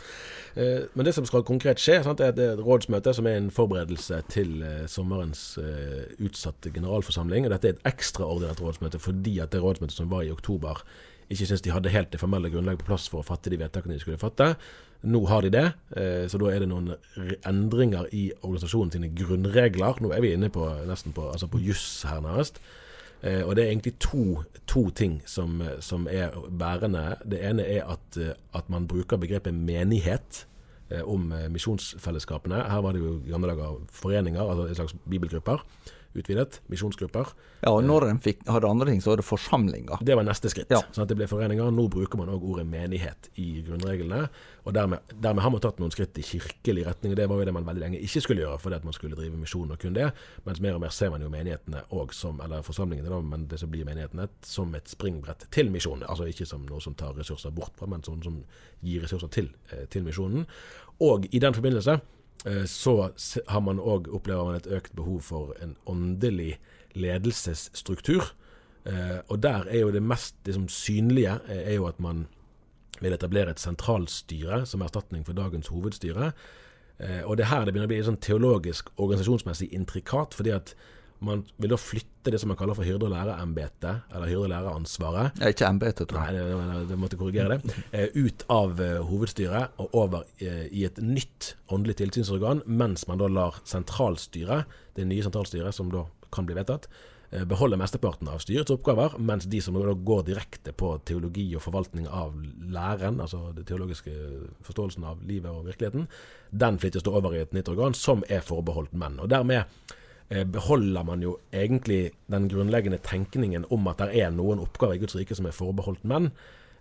Eh, 0.58 0.88
men 0.94 1.06
det 1.06 1.14
som 1.16 1.26
skal 1.28 1.44
konkret 1.46 1.80
skje, 1.82 2.00
sant, 2.04 2.20
er 2.20 2.32
er 2.34 2.56
et 2.56 2.62
rådsmøte 2.64 3.14
som 3.16 3.28
er 3.30 3.38
en 3.40 3.50
forberedelse 3.54 4.22
til 4.32 4.62
eh, 4.66 4.86
sommerens 4.90 5.44
eh, 5.62 6.06
utsatte 6.18 6.72
generalforsamling. 6.74 7.46
og 7.46 7.54
Dette 7.54 7.70
er 7.70 7.76
et 7.76 7.88
ekstraordinært 7.92 8.62
rådsmøte 8.64 9.00
fordi 9.02 9.38
at 9.44 9.54
det 9.54 9.62
rådsmøtet 9.62 9.96
som 9.96 10.10
var 10.10 10.26
i 10.26 10.32
oktober, 10.34 10.82
ikke 11.30 11.46
syns 11.48 11.64
de 11.64 11.72
hadde 11.74 11.90
helt 11.90 12.12
det 12.12 12.20
formelle 12.20 12.50
grunnlaget 12.52 12.84
på 12.84 12.90
plass 12.90 13.08
for 13.10 13.22
å 13.22 13.26
fatte 13.26 13.50
de 13.50 13.58
vedtakene 13.58 13.96
de 13.96 14.02
skulle 14.02 14.20
fatte. 14.20 14.54
Nå 15.06 15.20
har 15.28 15.44
de 15.44 15.50
det, 15.52 15.66
eh, 15.96 16.24
så 16.30 16.38
da 16.38 16.50
er 16.50 16.62
det 16.62 16.70
noen 16.70 16.94
endringer 17.46 18.08
i 18.16 18.30
organisasjonen 18.40 18.92
sine 18.94 19.12
grunnregler. 19.14 20.00
Nå 20.02 20.12
er 20.14 20.24
vi 20.24 20.32
inne 20.34 20.50
på 20.50 20.66
nesten 20.88 21.14
på, 21.14 21.28
altså 21.30 21.50
på 21.50 21.60
juss 21.62 22.02
her, 22.08 22.20
nærmest. 22.24 22.60
Eh, 23.22 23.42
og 23.42 23.56
det 23.56 23.64
er 23.64 23.70
egentlig 23.70 23.96
to, 23.98 24.42
to 24.66 24.88
ting 24.90 25.20
som, 25.26 25.62
som 25.80 26.06
er 26.10 26.34
bærende. 26.50 27.16
Det 27.24 27.42
ene 27.42 27.66
er 27.76 27.86
at, 27.96 28.20
eh, 28.20 28.34
at 28.54 28.70
man 28.70 28.88
bruker 28.88 29.20
begrepet 29.20 29.54
menighet 29.54 30.46
om 31.02 31.32
misjonsfellesskapene. 31.50 32.60
Her 32.70 32.78
var 32.78 32.94
det 32.94 33.00
jo 33.02 33.16
i 33.18 33.32
gamle 33.32 33.48
dager 33.50 33.80
foreninger, 33.90 34.38
altså 34.38 34.68
en 34.68 34.74
slags 34.78 34.94
bibelgrupper. 35.10 35.64
Utvidet. 36.14 36.60
Misjonsgrupper. 36.72 37.32
Ja, 37.62 37.72
og 37.72 37.82
når 37.84 38.08
en 38.10 38.20
fikk, 38.22 38.44
hadde 38.48 38.68
andre 38.68 38.90
ting, 38.90 39.02
så 39.04 39.12
var 39.12 39.20
det 39.20 39.26
forsamlinger. 39.26 40.02
Det 40.06 40.16
var 40.16 40.26
neste 40.26 40.50
skritt. 40.52 40.70
Ja. 40.72 40.82
Sånn 40.94 41.04
at 41.04 41.10
det 41.10 41.18
ble 41.18 41.28
foreninger. 41.30 41.72
Nå 41.74 41.88
bruker 41.92 42.20
man 42.20 42.30
òg 42.32 42.44
ordet 42.46 42.66
menighet 42.68 43.30
i 43.42 43.62
grunnreglene. 43.66 44.26
Og 44.66 44.74
dermed, 44.74 45.12
dermed 45.12 45.44
har 45.44 45.52
man 45.54 45.62
tatt 45.62 45.78
noen 45.82 45.92
skritt 45.94 46.18
i 46.18 46.24
kirkelig 46.26 46.86
retning. 46.88 47.12
og 47.12 47.20
Det 47.20 47.28
var 47.30 47.40
jo 47.40 47.48
det 47.48 47.54
man 47.54 47.68
veldig 47.68 47.84
lenge 47.84 48.00
ikke 48.02 48.22
skulle 48.24 48.42
gjøre, 48.44 48.58
fordi 48.62 48.80
at 48.80 48.88
man 48.88 48.96
skulle 48.96 49.18
drive 49.18 49.38
misjon 49.38 49.70
og 49.70 49.78
kun 49.82 49.96
det. 49.96 50.08
Mens 50.48 50.62
mer 50.64 50.78
og 50.78 50.82
mer 50.82 50.94
ser 50.94 51.12
man 51.12 51.22
jo 51.22 51.30
menighetene 51.32 51.84
og 51.96 52.14
som, 52.16 52.40
eller 52.44 52.64
forsamlingene, 52.66 53.12
da, 53.12 53.20
men 53.22 53.46
det 53.50 53.60
som 53.62 53.70
blir 53.70 53.86
menighetene, 53.86 54.28
som 54.46 54.74
et 54.74 54.90
springbrett 54.90 55.46
til 55.54 55.70
misjonen. 55.74 56.06
Altså 56.08 56.28
ikke 56.30 56.48
som 56.48 56.66
noe 56.66 56.82
som 56.82 56.96
tar 56.98 57.14
ressurser 57.18 57.54
bort 57.54 57.76
fra, 57.78 57.88
men 57.90 58.04
sånn 58.06 58.22
som 58.24 58.42
gir 58.84 59.04
ressurser 59.04 59.32
til, 59.32 59.52
eh, 59.70 59.86
til 59.90 60.06
misjonen. 60.06 60.46
Og 61.04 61.28
i 61.30 61.40
den 61.42 61.54
forbindelse 61.54 61.98
eh, 61.98 62.04
så 62.70 62.92
har 63.50 63.62
man 63.66 63.80
òg 63.82 64.06
opplever 64.14 64.44
man 64.46 64.58
et 64.60 64.68
økt 64.70 64.92
behov 64.94 65.24
for 65.26 65.54
en 65.64 65.72
åndelig 65.90 66.60
ledelsesstruktur. 66.94 68.28
Eh, 68.86 69.18
og 69.28 69.42
der 69.42 69.66
er 69.66 69.80
jo 69.82 69.90
det 69.90 70.02
mest 70.02 70.36
liksom, 70.46 70.68
synlige 70.68 71.38
eh, 71.48 71.72
er 71.72 71.74
jo 71.74 71.86
at 71.86 72.00
man 72.00 72.26
vil 73.00 73.12
etablere 73.12 73.50
et 73.50 73.60
sentralstyre 73.60 74.62
som 74.66 74.82
erstatning 74.82 75.26
for 75.26 75.36
dagens 75.36 75.68
hovedstyre. 75.68 76.30
Eh, 76.98 77.22
og 77.24 77.36
det 77.36 77.44
er 77.44 77.50
her 77.50 77.64
det 77.64 77.74
begynner 77.74 77.90
å 77.90 77.94
bli 77.94 78.04
sånn 78.06 78.22
teologisk, 78.22 78.92
organisasjonsmessig 78.96 79.72
intrikat, 79.74 80.36
fordi 80.38 80.54
at 80.54 80.76
man 81.20 81.44
vil 81.58 81.70
da 81.72 81.76
flytte 81.80 82.30
det 82.32 82.40
som 82.42 82.48
man 82.52 82.56
kaller 82.58 82.74
for 82.74 82.84
hyrde- 82.84 83.06
og 83.06 83.12
lærerembetet, 83.14 84.02
eller 84.12 84.26
hyrde- 84.28 84.42
og 84.44 84.50
læreransvaret, 84.52 85.40
Ja, 85.40 85.48
ikke 85.48 85.66
embetet, 85.68 86.08
tror 86.08 86.18
Nei, 86.20 86.34
jeg. 86.34 86.44
det, 86.44 86.66
det, 86.74 86.88
det 86.90 86.98
måtte 86.98 87.16
korrigere 87.20 87.56
det. 87.56 87.74
Eh, 87.92 88.08
ut 88.26 88.44
av 88.50 88.80
eh, 88.80 88.98
hovedstyret 89.06 89.78
og 89.78 89.94
over 89.94 90.24
eh, 90.40 90.66
i 90.72 90.84
et 90.84 90.98
nytt 91.02 91.54
åndelig 91.72 91.96
tilsynsorgan, 92.02 92.62
mens 92.66 93.06
man 93.08 93.18
da 93.22 93.28
lar 93.28 93.60
sentralstyret, 93.64 94.66
det 94.96 95.06
nye 95.06 95.22
sentralstyret 95.24 95.74
som 95.74 95.90
da 95.92 96.04
kan 96.34 96.46
bli 96.48 96.54
vedtatt, 96.58 96.88
eh, 97.30 97.44
beholde 97.48 97.78
mesteparten 97.80 98.28
av 98.28 98.38
styrets 98.42 98.70
oppgaver, 98.74 99.16
mens 99.18 99.46
de 99.46 99.60
som 99.62 99.74
da 99.78 99.94
går 99.94 100.24
direkte 100.26 100.72
på 100.76 100.96
teologi 101.06 101.48
og 101.56 101.62
forvaltning 101.62 102.08
av 102.08 102.34
læren, 102.70 103.20
altså 103.22 103.52
den 103.56 103.64
teologiske 103.64 104.12
forståelsen 104.66 105.04
av 105.04 105.22
livet 105.26 105.50
og 105.50 105.66
virkeligheten, 105.70 106.08
den 106.50 106.78
flyttes 106.82 107.02
da 107.06 107.10
over 107.16 107.34
i 107.34 107.42
et 107.46 107.54
nytt 107.56 107.68
organ 107.72 107.94
som 107.94 108.24
er 108.28 108.42
forbeholdt 108.46 108.92
menn. 108.92 109.18
Og 109.22 109.30
dermed 109.30 109.64
beholder 110.28 111.04
man 111.06 111.22
jo 111.22 111.36
egentlig 111.54 112.10
den 112.32 112.48
grunnleggende 112.50 112.98
tenkningen 112.98 113.66
om 113.70 113.86
at 113.86 114.00
det 114.02 114.22
er 114.24 114.32
noen 114.34 114.58
oppgaver 114.64 114.96
i 114.96 115.02
Guds 115.02 115.14
rike 115.14 115.36
som 115.38 115.46
er 115.46 115.54
forbeholdt 115.54 116.02
menn, 116.08 116.32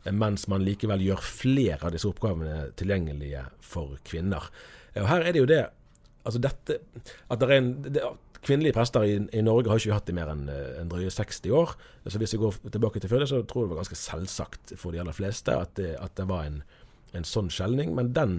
eh, 0.04 0.14
mens 0.14 0.48
man 0.50 0.66
likevel 0.66 1.04
gjør 1.06 1.22
flere 1.22 1.78
av 1.86 1.94
disse 1.94 2.10
oppgavene 2.10 2.72
tilgjengelige 2.80 3.46
for 3.62 4.00
kvinner. 4.08 4.50
Eh, 4.94 5.04
Og 5.04 5.10
her 5.12 5.22
er 5.22 5.32
det 5.34 5.44
jo 5.44 5.50
det 5.50 5.66
Altså 6.26 6.40
dette 6.42 6.80
At 7.30 7.38
det 7.38 7.50
er 7.52 7.58
en 7.60 7.68
det, 7.84 8.02
Kvinnelige 8.42 8.74
prester 8.74 9.04
i, 9.06 9.20
i 9.34 9.42
Norge 9.42 9.70
har 9.70 9.78
ikke 9.78 9.94
hatt 9.94 10.10
i 10.10 10.14
mer 10.14 10.30
enn 10.30 10.50
eh, 10.50 10.82
en 10.82 10.90
drøye 10.90 11.10
60 11.10 11.50
år. 11.54 11.76
Så 12.06 12.18
hvis 12.22 12.34
vi 12.34 12.42
går 12.42 12.58
tilbake 12.74 13.00
til 13.02 13.10
før 13.10 13.24
det, 13.24 13.30
så 13.30 13.40
tror 13.42 13.64
jeg 13.64 13.70
det 13.70 13.74
var 13.76 13.80
ganske 13.82 13.98
selvsagt 13.98 14.74
for 14.78 14.94
de 14.94 15.02
aller 15.02 15.14
fleste 15.18 15.54
at 15.54 15.74
det, 15.80 15.96
at 15.98 16.14
det 16.18 16.28
var 16.30 16.46
en, 16.46 16.60
en 17.18 17.26
sånn 17.26 17.50
skjelning. 17.50 17.96
Men 17.98 18.12
den, 18.14 18.36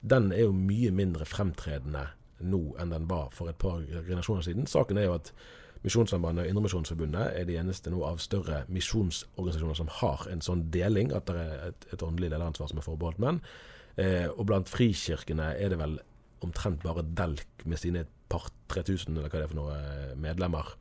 den 0.00 0.30
er 0.32 0.46
jo 0.46 0.54
mye 0.56 0.92
mindre 0.96 1.28
fremtredende 1.28 2.06
nå 2.40 2.60
enn 2.80 2.92
den 2.94 3.08
var 3.10 3.32
for 3.36 3.50
et 3.50 3.58
par 3.60 3.82
generasjoner 3.84 4.46
siden. 4.46 4.68
Saken 4.70 5.00
er 5.00 5.08
jo 5.08 5.16
at 5.18 5.32
Misjonssambandet 5.80 6.44
og 6.44 6.50
Indremisjonsforbundet 6.50 7.38
er 7.40 7.46
de 7.48 7.56
eneste 7.56 7.88
nå 7.92 8.02
av 8.04 8.18
større 8.20 8.66
misjonsorganisasjoner 8.68 9.78
som 9.78 9.88
har 10.02 10.26
en 10.28 10.42
sånn 10.44 10.66
deling, 10.74 11.14
at 11.16 11.30
det 11.30 11.40
er 11.40 11.62
et, 11.70 11.86
et 11.94 12.04
åndelig 12.04 12.28
lederansvar 12.28 12.68
som 12.68 12.82
er 12.82 12.84
forbeholdt 12.84 13.22
menn. 13.24 13.40
Eh, 13.96 14.28
og 14.28 14.44
blant 14.50 14.68
frikirkene 14.68 15.54
er 15.56 15.72
det 15.72 15.80
vel 15.80 15.96
omtrent 16.44 16.84
bare 16.84 17.04
Delk 17.16 17.64
med 17.68 17.80
sine 17.80 18.04
et 18.04 18.12
par-tre 18.30 18.84
tusen, 18.86 19.16
eller 19.16 19.32
hva 19.32 19.40
det 19.40 19.46
er 19.48 19.52
for 19.54 19.60
noe, 19.62 19.78
eh, 19.80 20.12
medlemmer 20.20 20.74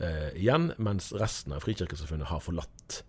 eh, 0.00 0.30
igjen, 0.40 0.70
mens 0.80 1.12
resten 1.20 1.54
av 1.56 1.64
Frikirkesamfunnet 1.66 2.32
har 2.32 2.42
forlatt 2.44 3.02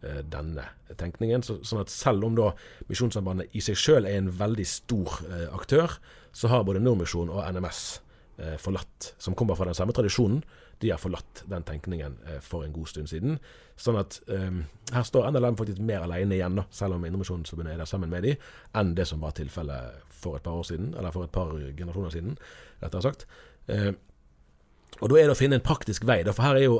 denne 0.00 0.64
tenkningen. 0.98 1.42
Så, 1.42 1.58
sånn 1.66 1.82
at 1.82 1.92
selv 1.92 2.26
om 2.28 2.36
da 2.38 2.52
Misjonssambandet 2.88 3.54
i 3.58 3.62
seg 3.64 3.78
sjøl 3.78 4.06
er 4.08 4.20
en 4.20 4.30
veldig 4.38 4.66
stor 4.68 5.18
eh, 5.26 5.48
aktør, 5.54 5.98
så 6.32 6.50
har 6.52 6.66
både 6.66 6.82
Nordmisjon 6.82 7.32
og 7.32 7.42
NMS 7.56 7.82
eh, 8.38 8.56
forlatt, 8.62 9.12
som 9.18 9.36
kommer 9.38 9.58
fra 9.58 9.68
den 9.68 9.78
samme 9.78 9.94
tradisjonen, 9.96 10.42
de 10.78 10.92
har 10.92 11.00
forlatt 11.02 11.42
den 11.50 11.64
tenkningen 11.66 12.18
eh, 12.28 12.40
for 12.44 12.64
en 12.64 12.74
god 12.74 12.90
stund 12.90 13.10
siden. 13.10 13.38
Sånn 13.78 13.98
at 13.98 14.20
eh, 14.30 14.60
her 14.94 15.06
står 15.06 15.30
NLM 15.32 15.58
faktisk 15.58 15.82
mer 15.82 16.06
alene 16.06 16.38
igjen, 16.38 16.60
da, 16.60 16.66
selv 16.74 16.98
om 16.98 17.06
Indremisjonsforbundet 17.08 17.74
er 17.74 17.82
der 17.82 17.90
sammen 17.90 18.12
med 18.12 18.26
de, 18.26 18.36
enn 18.78 18.94
det 18.98 19.08
som 19.10 19.22
var 19.24 19.34
tilfellet 19.38 20.04
for 20.18 20.38
et 20.38 20.46
par 20.46 20.60
år 20.60 20.68
siden, 20.70 20.92
eller 20.98 21.14
for 21.14 21.26
et 21.26 21.34
par 21.34 21.54
generasjoner 21.54 22.14
siden, 22.14 22.38
rettere 22.82 23.08
sagt. 23.08 23.26
Eh, 23.70 23.90
og 24.98 25.10
da 25.10 25.18
er 25.18 25.28
det 25.28 25.34
å 25.36 25.38
finne 25.38 25.58
en 25.58 25.66
praktisk 25.66 26.06
vei, 26.08 26.22
da, 26.26 26.34
for 26.34 26.46
her 26.46 26.58
er 26.58 26.68
jo 26.68 26.78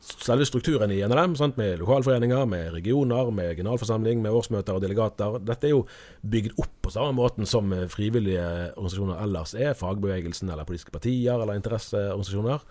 selve 0.00 0.46
strukturen 0.46 0.90
i 0.90 1.00
NLM, 1.06 1.36
sant, 1.36 1.56
med 1.56 1.78
lokalforeninger, 1.80 2.46
med 2.46 2.72
regioner, 2.72 3.30
med 3.30 3.56
generalforsamling, 3.56 4.22
med 4.22 4.34
årsmøter 4.34 4.76
og 4.76 4.82
delegater. 4.84 5.38
Dette 5.44 5.68
er 5.68 5.74
jo 5.74 5.86
bygd 6.22 6.58
opp 6.62 6.74
på 6.86 6.92
samme 6.94 7.16
måten 7.16 7.48
som 7.48 7.72
eh, 7.74 7.86
frivillige 7.90 8.44
organisasjoner 8.76 9.22
ellers 9.24 9.54
er. 9.58 9.74
Fagbevegelsen 9.78 10.50
eller 10.52 10.68
politiske 10.68 10.94
partier 10.94 11.40
eller 11.40 11.56
interesseorganisasjoner. 11.58 12.66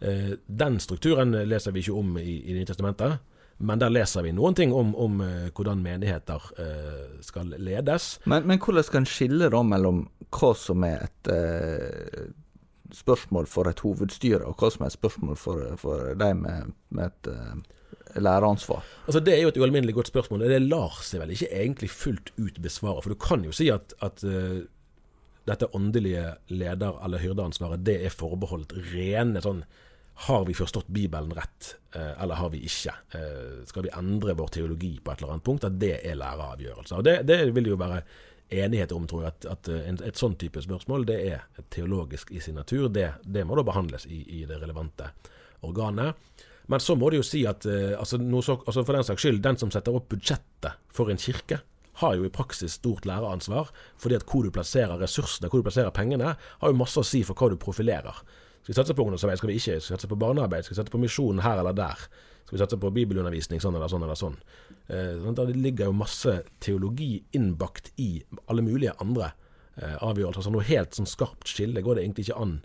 Eh, 0.00 0.32
Den 0.46 0.80
strukturen 0.80 1.36
leser 1.48 1.76
vi 1.76 1.84
ikke 1.84 1.98
om 1.98 2.16
i, 2.18 2.40
i 2.40 2.54
Det 2.54 2.62
nye 2.62 2.72
testamentet. 2.72 3.18
Men 3.60 3.80
der 3.82 3.92
leser 3.92 4.24
vi 4.24 4.32
noen 4.32 4.54
ting 4.56 4.72
om, 4.72 4.94
om 4.96 5.20
eh, 5.20 5.50
hvordan 5.52 5.82
menigheter 5.84 6.46
skal 7.20 7.52
ledes. 7.58 8.14
Men, 8.24 8.46
men 8.48 8.62
hvordan 8.62 8.86
skal 8.86 9.02
en 9.02 9.10
skille 9.10 9.50
da 9.52 9.60
mellom 9.62 10.06
hva 10.30 10.54
som 10.56 10.86
er 10.86 11.08
et 11.10 11.34
spørsmål 12.96 13.48
for 13.50 13.68
et 13.70 13.82
hovedstyre, 13.84 14.44
og 14.46 14.60
hva 14.60 14.70
som 14.72 14.86
er 14.86 14.94
spørsmål 14.94 15.38
for, 15.38 15.62
for 15.80 16.12
de 16.18 16.30
med, 16.36 16.72
med 16.94 17.10
et 17.10 17.30
uh, 17.30 18.20
læreransvar? 18.20 18.84
Altså 19.06 19.22
Det 19.24 19.36
er 19.36 19.44
jo 19.44 19.52
et 19.52 19.60
ualminnelig 19.60 19.94
godt 19.96 20.12
spørsmål. 20.12 20.46
Det 20.50 20.62
lar 20.64 21.00
seg 21.06 21.22
vel 21.22 21.34
ikke 21.36 21.50
egentlig 21.52 21.90
fullt 21.92 22.32
ut 22.38 22.60
besvare. 22.62 23.02
For 23.02 23.14
du 23.14 23.20
kan 23.20 23.44
jo 23.46 23.54
si 23.54 23.70
at, 23.72 23.94
at 24.04 24.24
uh, 24.26 24.62
dette 25.48 25.70
åndelige 25.76 26.26
leder- 26.52 27.04
eller 27.04 27.22
hyrdeansvaret 27.22 27.84
det 27.84 28.00
er 28.04 28.14
forbeholdt 28.14 28.76
rene 28.92 29.40
sånn 29.42 29.64
Har 30.28 30.42
vi 30.44 30.52
forstått 30.52 30.90
Bibelen 30.92 31.30
rett, 31.32 31.78
eh, 31.96 32.10
eller 32.20 32.36
har 32.36 32.50
vi 32.52 32.58
ikke? 32.68 32.92
Skal 33.64 33.86
vi 33.86 33.92
endre 33.96 34.34
vår 34.36 34.50
teologi 34.52 34.90
på 35.00 35.14
et 35.14 35.22
eller 35.22 35.32
annet 35.32 35.44
punkt? 35.46 35.64
At 35.64 35.78
det 35.80 35.94
er 36.04 36.18
læreravgjørelser. 36.20 36.98
Og 36.98 37.06
det, 37.06 37.14
det 37.24 37.38
vil 37.56 37.70
jo 37.70 37.78
være 37.80 38.02
enighet 38.50 38.92
om, 38.92 39.06
tror 39.06 39.24
jeg, 39.24 39.34
at, 39.34 39.46
at 39.52 39.70
en, 39.74 39.98
et 40.06 40.18
sånn 40.18 40.36
type 40.40 40.62
spørsmål 40.62 41.06
det 41.08 41.18
er 41.30 41.44
teologisk 41.70 42.32
i 42.34 42.42
sin 42.42 42.58
natur. 42.58 42.88
Det, 42.92 43.06
det 43.22 43.46
må 43.46 43.58
da 43.58 43.64
behandles 43.66 44.06
i, 44.10 44.22
i 44.40 44.44
det 44.48 44.58
relevante 44.60 45.10
organet. 45.66 46.18
Men 46.70 46.82
så 46.82 46.94
må 46.94 47.10
det 47.10 47.20
jo 47.20 47.26
si 47.26 47.42
at 47.50 47.66
eh, 47.66 47.96
altså, 47.98 48.18
så, 48.18 48.56
altså 48.60 48.84
for 48.84 48.94
den 48.94 49.06
saks 49.06 49.24
skyld, 49.24 49.42
den 49.42 49.58
som 49.58 49.72
setter 49.74 49.96
opp 49.96 50.10
budsjettet 50.12 50.78
for 50.94 51.10
en 51.10 51.18
kirke, 51.18 51.60
har 52.00 52.14
jo 52.16 52.24
i 52.24 52.32
praksis 52.32 52.78
stort 52.78 53.06
læreransvar. 53.08 53.72
fordi 53.98 54.16
at 54.16 54.24
hvor 54.24 54.44
du 54.44 54.50
plasserer 54.54 55.00
ressursene, 55.00 55.48
hvor 55.50 55.60
du 55.60 55.66
plasserer 55.66 55.90
pengene, 55.90 56.36
har 56.36 56.70
jo 56.70 56.78
masse 56.78 57.00
å 57.00 57.06
si 57.06 57.22
for 57.26 57.34
hva 57.34 57.50
du 57.50 57.58
profilerer. 57.60 58.22
Skal 58.62 58.72
vi 58.72 58.78
satse 58.78 58.94
på 58.94 59.04
ungdomsarbeid, 59.04 59.40
skal 59.40 59.50
vi 59.50 59.56
ikke? 59.58 59.80
Skal 59.80 59.94
vi 59.94 59.98
satse 59.98 60.08
på 60.08 60.20
barnearbeid? 60.20 60.64
Skal 60.64 60.74
vi 60.74 60.80
satse 60.80 60.94
på 60.94 61.02
misjon 61.02 61.42
her 61.44 61.60
eller 61.60 61.76
der? 61.76 62.06
Skal 62.50 62.56
vi 62.56 62.62
satse 62.64 62.80
på 62.82 62.88
bibelundervisning 62.90 63.60
sånn 63.62 63.76
eller 63.78 63.86
sånn 63.86 64.02
eller 64.02 64.18
sånn? 64.18 64.32
Eh, 64.90 65.20
sånn 65.22 65.36
at 65.38 65.52
det 65.52 65.60
ligger 65.62 65.86
jo 65.86 65.94
masse 65.94 66.32
teologi 66.58 67.20
innbakt 67.38 67.92
i 68.02 68.24
alle 68.50 68.64
mulige 68.66 68.96
andre 68.98 69.28
eh, 69.76 69.94
avgjørelser. 70.02 70.48
Så 70.48 70.50
noe 70.50 70.66
helt 70.66 70.98
sånn 70.98 71.06
skarpt 71.06 71.46
skille 71.46 71.84
går 71.86 71.94
det 71.94 72.02
egentlig 72.08 72.24
ikke 72.26 72.40
an 72.42 72.56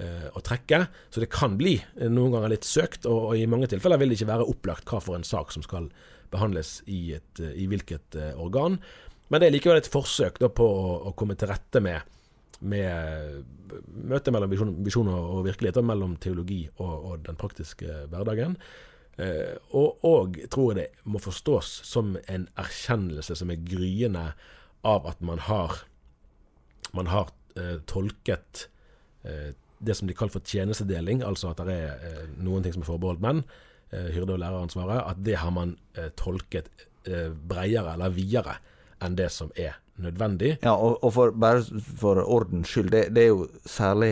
eh, 0.00 0.30
å 0.32 0.40
trekke. 0.40 0.80
Så 1.12 1.20
det 1.20 1.28
kan 1.34 1.58
bli 1.60 1.74
noen 2.06 2.38
ganger 2.38 2.54
litt 2.54 2.64
søkt, 2.64 3.04
og, 3.04 3.34
og 3.34 3.36
i 3.36 3.44
mange 3.44 3.68
tilfeller 3.68 4.00
vil 4.00 4.14
det 4.14 4.16
ikke 4.16 4.30
være 4.32 4.48
opplagt 4.48 4.88
hva 4.88 5.04
for 5.04 5.18
en 5.18 5.28
sak 5.28 5.52
som 5.52 5.66
skal 5.66 5.92
behandles 6.32 6.78
i, 6.88 7.18
et, 7.20 7.44
i 7.52 7.68
hvilket 7.68 8.16
organ. 8.40 8.80
Men 9.28 9.44
det 9.44 9.50
er 9.50 9.58
likevel 9.58 9.82
et 9.82 9.92
forsøk 9.92 10.40
da, 10.40 10.48
på 10.48 10.64
å, 10.64 10.94
å 11.12 11.16
komme 11.20 11.36
til 11.36 11.52
rette 11.52 11.84
med 11.84 12.00
med 12.58 13.44
møtet 14.08 14.32
mellom 14.34 14.50
visjon, 14.50 15.10
og 15.12 15.44
virkelighet, 15.46 15.78
og 15.78 15.86
mellom 15.86 16.16
teologi 16.18 16.64
og, 16.80 16.94
og 16.96 17.26
den 17.28 17.38
praktiske 17.38 18.06
hverdagen. 18.10 18.56
Eh, 19.18 19.56
og, 19.74 19.98
og 20.06 20.36
tror 20.50 20.72
jeg 20.72 20.78
det 20.78 21.06
må 21.10 21.18
forstås 21.18 21.70
som 21.86 22.14
en 22.30 22.46
erkjennelse 22.60 23.34
som 23.40 23.50
er 23.50 23.64
gryende 23.66 24.28
av 24.86 25.08
at 25.10 25.22
man 25.26 25.42
har, 25.42 25.80
man 26.94 27.10
har 27.10 27.32
eh, 27.58 27.80
tolket 27.90 28.68
eh, 29.26 29.50
det 29.78 29.96
som 29.98 30.06
de 30.10 30.14
kaller 30.14 30.34
for 30.34 30.46
tjenestedeling, 30.46 31.24
altså 31.26 31.50
at 31.50 31.62
det 31.66 31.74
er 31.74 32.30
noen 32.42 32.62
ting 32.62 32.74
som 32.74 32.82
er 32.82 32.90
forbeholdt 32.90 33.22
menn, 33.22 33.44
hyrde- 33.88 34.34
og 34.34 34.40
læreransvaret, 34.42 35.04
at 35.06 35.20
det 35.22 35.36
har 35.38 35.52
man 35.54 35.76
tolket 36.18 36.66
bredere 37.06 37.92
eller 37.94 38.10
videre 38.10 38.56
enn 39.00 39.14
det 39.16 39.28
som 39.30 39.52
er 39.54 39.78
nødvendig. 40.02 40.56
Ja, 40.66 40.74
og, 40.74 40.98
og 41.06 41.14
for, 41.14 41.30
bare 41.30 41.62
for 42.02 42.18
ordens 42.26 42.74
skyld, 42.74 42.90
det, 42.90 43.04
det 43.14 43.28
er 43.28 43.30
jo 43.30 43.46
særlig 43.70 44.10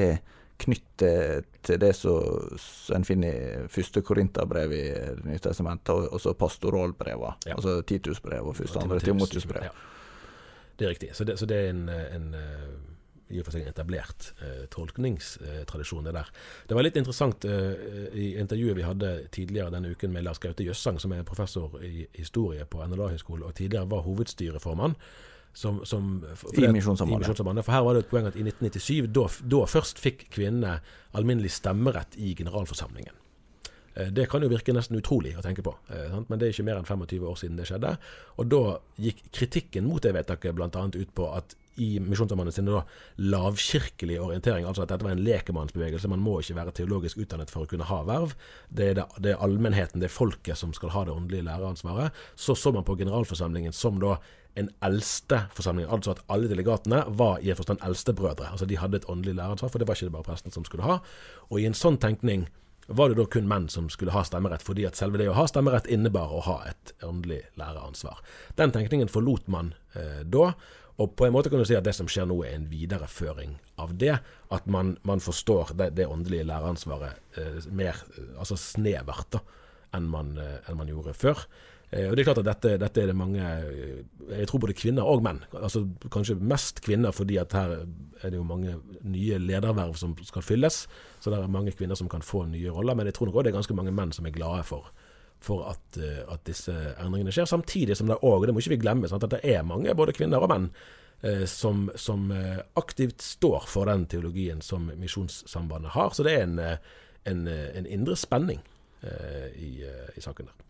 knyttet 0.63 1.47
til 1.67 1.81
det 1.83 1.93
som 1.99 2.97
en 2.97 3.05
finner 3.05 3.35
i 3.37 3.69
første 3.73 4.03
Korinterbrev 4.07 4.73
i 4.73 4.85
Det 5.19 5.27
nye 5.27 5.43
testamentet, 5.43 5.93
og, 6.09 6.21
så 6.23 6.35
pastoralbreva. 6.39 7.37
Ja. 7.47 7.57
Altså 7.59 7.81
Titusbrev 7.83 8.47
og 8.47 8.57
første 8.57 8.83
andre. 8.83 9.01
Timotiusbrev. 9.01 9.69
Ja. 9.69 9.75
Det 10.77 10.85
er 10.85 10.93
riktig. 10.95 11.15
Så 11.17 11.25
det, 11.25 11.39
så 11.41 11.47
det 11.49 11.57
er 11.57 11.71
en, 11.73 11.89
en 11.89 12.35
eh, 12.37 12.75
i 13.33 13.41
og 13.41 13.47
for 13.47 13.57
seg 13.57 13.65
en 13.65 13.73
etablert 13.73 14.29
eh, 14.45 14.67
tolkningstradisjon, 14.71 16.07
det 16.07 16.15
der. 16.15 16.29
Det 16.69 16.77
var 16.79 16.87
litt 16.87 16.99
interessant 17.01 17.47
eh, 17.49 17.73
i 18.15 18.27
intervjuet 18.39 18.79
vi 18.79 18.87
hadde 18.87 19.13
tidligere 19.35 19.73
denne 19.75 19.91
uken 19.97 20.13
med 20.15 20.27
Lars 20.27 20.41
Gaute 20.43 20.67
Jøssang, 20.67 21.01
som 21.03 21.15
er 21.17 21.27
professor 21.27 21.75
i 21.83 22.07
historie 22.15 22.67
på 22.71 22.85
NLA-høgskolen, 22.85 23.47
og 23.49 23.57
tidligere 23.59 23.91
var 23.91 24.05
hovedstyreformann. 24.07 24.95
Som, 25.57 25.79
som, 25.89 26.09
for, 26.37 26.51
det- 26.53 26.69
i 26.69 26.73
Misjonssambandet. 27.25 27.65
For 27.65 27.73
her 27.73 27.85
var 27.87 27.95
det 27.97 28.03
et 28.05 28.11
poeng 28.11 28.27
at 28.29 28.35
i 28.37 28.43
1997, 28.45 29.07
da, 29.17 29.23
da 29.57 29.63
først 29.73 29.97
fikk 30.03 30.27
kvinnene 30.35 30.75
alminnelig 31.17 31.55
stemmerett 31.57 32.13
i 32.21 32.35
generalforsamlingen. 32.37 33.15
Eh, 33.97 34.11
Det 34.13 34.27
kan 34.29 34.45
jo 34.45 34.51
virke 34.53 34.75
nesten 34.77 34.99
utrolig 35.01 35.33
å 35.39 35.43
tenke 35.43 35.65
på, 35.65 35.73
eh, 35.89 36.11
sant? 36.13 36.29
men 36.29 36.39
det 36.39 36.49
er 36.51 36.53
ikke 36.53 36.67
mer 36.69 36.77
enn 36.83 36.85
25 36.85 37.25
år 37.31 37.39
siden 37.41 37.57
det 37.57 37.71
skjedde. 37.71 37.95
Og 38.37 38.51
da 38.53 38.61
gikk 39.01 39.23
kritikken 39.33 39.89
mot 39.89 40.03
det 40.05 40.13
vedtaket 40.19 40.55
bl.a. 40.55 40.69
ut 40.93 41.15
på 41.17 41.31
at 41.35 41.57
i 41.83 41.91
Misjonssambandet 42.01 42.57
sine 42.57 42.73
da 42.73 42.83
lavkirkelige 43.21 44.23
orientering, 44.23 44.67
altså 44.69 44.85
at 44.85 44.93
dette 44.93 45.07
var 45.07 45.17
en 45.17 45.25
lekemannsbevegelse, 45.27 46.11
man 46.13 46.25
må 46.25 46.39
ikke 46.41 46.57
være 46.59 46.75
teologisk 46.79 47.21
utdannet 47.23 47.53
for 47.53 47.67
å 47.67 47.71
kunne 47.71 47.89
ha 47.89 48.01
verv, 48.09 48.35
det 48.69 48.91
er, 48.91 48.99
det, 49.01 49.07
det 49.25 49.35
er 49.35 49.45
allmennheten, 49.45 50.03
det 50.03 50.11
er 50.11 50.17
folket 50.17 50.61
som 50.61 50.75
skal 50.77 50.95
ha 50.97 51.07
det 51.07 51.15
åndelige 51.15 51.47
læreransvaret, 51.49 52.27
så 52.35 52.57
så 52.57 52.73
man 52.75 52.87
på 52.87 52.99
generalforsamlingen 52.99 53.77
som 53.77 54.01
da 54.03 54.17
en 54.57 54.71
eldste 54.85 55.43
forsamling, 55.53 55.89
altså 55.93 56.15
at 56.15 56.23
alle 56.33 56.49
delegatene 56.49 57.03
var 57.19 57.43
i 57.45 57.51
en 57.53 57.59
forstand 57.59 57.83
eldstebrødre. 57.85 58.49
Altså 58.55 58.65
de 58.69 58.79
hadde 58.81 59.03
et 59.03 59.09
åndelig 59.13 59.35
læreransvar, 59.37 59.69
for 59.69 59.79
det 59.79 59.89
var 59.89 59.99
ikke 59.99 60.09
det 60.09 60.15
bare 60.15 60.29
presten 60.31 60.55
som 60.55 60.65
skulle 60.65 60.87
ha. 60.87 60.97
Og 61.51 61.61
i 61.61 61.67
en 61.69 61.77
sånn 61.77 61.99
tenkning 62.01 62.47
var 62.87 63.11
det 63.11 63.19
da 63.19 63.27
kun 63.29 63.49
menn 63.51 63.69
som 63.73 63.91
skulle 63.91 64.15
ha 64.15 64.23
stemmerett, 64.25 64.65
fordi 64.65 64.87
at 64.87 64.99
selve 64.99 65.21
det 65.21 65.29
å 65.31 65.37
ha 65.37 65.47
stemmerett 65.51 65.89
innebar 65.91 66.33
å 66.33 66.43
ha 66.47 66.57
et 66.71 66.95
åndelig 67.05 67.43
læreransvar. 67.59 68.23
Den 68.59 68.73
tenkningen 68.75 69.11
forlot 69.13 69.51
man 69.51 69.75
eh, 69.99 70.23
da, 70.25 70.53
Og 70.97 71.13
på 71.17 71.27
en 71.27 71.35
måte 71.35 71.53
kan 71.53 71.61
du 71.61 71.67
si 71.69 71.77
at 71.77 71.85
det 71.85 71.93
som 71.97 72.09
skjer 72.09 72.29
nå, 72.29 72.39
er 72.45 72.57
en 72.57 72.69
videreføring 72.71 73.57
av 73.83 73.93
det. 74.01 74.15
At 74.55 74.69
man, 74.71 74.95
man 75.05 75.21
forstår 75.21 75.75
det, 75.77 75.91
det, 75.99 76.09
åndelige 76.09 76.47
læreransvaret 76.49 77.39
eh, 77.41 77.63
mer 77.69 78.01
eh, 78.17 78.35
altså 78.41 78.57
snevert 78.61 79.29
da, 79.37 79.43
enn 79.97 80.09
man, 80.09 80.37
eh, 80.41 80.61
enn 80.71 80.79
man 80.81 80.93
gjorde 80.93 81.17
før. 81.17 81.45
Eh, 81.91 82.09
og 82.09 82.17
det 82.17 82.25
er 82.25 82.29
klart 82.31 82.41
at 82.43 82.49
dette, 82.49 82.73
dette, 82.83 83.03
er 83.03 83.13
det 83.13 83.15
mange 83.15 83.39
eh, 83.39 84.01
Jeg 84.41 84.49
tror 84.51 84.65
både 84.65 84.75
kvinner 84.75 85.07
og 85.07 85.23
menn. 85.23 85.43
altså 85.55 85.85
Kanskje 86.13 86.39
mest 86.41 86.81
kvinner, 86.83 87.15
fordi 87.15 87.37
at 87.39 87.53
her 87.55 87.77
er 88.23 88.33
det 88.33 88.41
jo 88.41 88.47
mange 88.47 88.79
nye 89.05 89.39
lederverv 89.39 89.95
som 90.01 90.17
skal 90.27 90.43
fylles. 90.43 90.87
Så 91.21 91.31
det 91.31 91.39
er 91.39 91.53
mange 91.53 91.77
kvinner 91.77 91.99
som 91.99 92.09
kan 92.09 92.25
få 92.25 92.47
nye 92.51 92.73
roller. 92.73 92.97
Men 92.97 93.07
jeg 93.07 93.19
tror 93.19 93.31
nok 93.31 93.39
òg 93.39 93.47
det 93.47 93.53
er 93.55 93.61
ganske 93.61 93.77
mange 93.77 93.95
menn 93.95 94.17
som 94.17 94.27
er 94.27 94.35
glade 94.35 94.65
for, 94.67 94.91
for 95.47 95.65
at, 95.71 95.99
eh, 96.01 96.23
at, 96.27 96.45
disse 96.49 96.75
endringene 96.75 97.35
skjer. 97.35 97.49
Samtidig 97.51 97.97
som 97.99 98.11
det 98.11 98.19
òg, 98.27 98.47
det 98.47 98.55
må 98.55 98.63
ikke 98.63 98.77
vi 98.77 98.83
glemme, 98.85 99.11
sant, 99.11 99.25
at 99.27 99.37
det 99.37 99.43
er 99.47 99.67
mange, 99.67 99.95
både 99.97 100.15
kvinner 100.17 100.45
og 100.45 100.53
menn, 100.53 100.71
som, 101.49 101.87
som, 101.97 102.27
aktivt 102.77 103.23
står 103.25 103.65
for 103.73 103.89
den 103.89 104.03
teologien 104.07 104.59
som 104.63 104.91
Misjonssambandet 105.01 105.95
har. 105.95 106.11
Så 106.13 106.27
det 106.27 106.35
er 106.37 106.43
en, 106.45 106.59
en, 107.25 107.41
en 107.49 107.89
indre 107.89 108.19
spenning 108.21 108.61
i, 109.57 109.71
i 109.81 110.21
saken 110.23 110.51
der. 110.51 110.67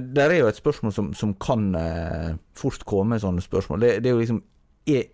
Det 0.00 0.22
er 0.22 0.36
jo 0.38 0.48
et 0.48 0.56
spørsmål 0.56 0.92
som, 0.92 1.10
som 1.14 1.34
kan 1.34 1.74
eh, 1.78 2.36
fort 2.56 2.84
komme, 2.88 3.18
sånne 3.20 3.44
spørsmål. 3.44 3.82
Det, 3.82 3.90
det 4.04 4.10
er 4.10 4.14
jo 4.14 4.22
liksom 4.22 4.40
er, 4.88 5.04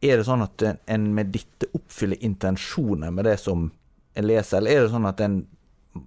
er, 0.00 0.16
det 0.16 0.24
sånn 0.26 0.44
at 0.46 0.64
en 0.64 1.10
med 1.14 1.34
dette 1.34 1.68
oppfyller 1.76 2.22
intensjoner 2.24 3.12
med 3.12 3.28
det 3.28 3.36
som 3.42 3.68
en 4.16 4.26
leser, 4.26 4.58
eller 4.58 4.72
er 4.72 4.86
det 4.86 4.94
sånn 4.94 5.08
at 5.10 5.20
en 5.24 5.40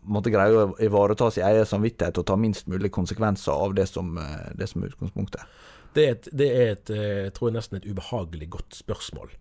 måtte 0.04 0.32
greie 0.34 0.56
å 0.56 0.69
ivareta 0.84 1.30
sin 1.34 1.47
egen 1.47 1.67
samvittighet 1.67 2.21
og 2.21 2.28
ta 2.30 2.38
minst 2.39 2.69
mulig 2.71 2.91
konsekvenser 2.95 3.54
av 3.54 3.75
det 3.78 3.88
som, 3.89 4.17
eh, 4.17 4.49
det 4.58 4.69
som 4.71 4.84
er 4.84 4.93
utgangspunktet? 4.93 5.60
Det 5.93 6.06
er, 6.06 6.15
et, 6.15 6.28
det 6.32 6.49
er 6.54 6.71
et, 6.75 6.89
eh, 6.93 7.06
jeg 7.28 7.36
tror 7.38 7.54
nesten 7.56 7.80
et 7.80 7.88
ubehagelig 7.89 8.49
godt 8.58 8.82
spørsmål. 8.84 9.32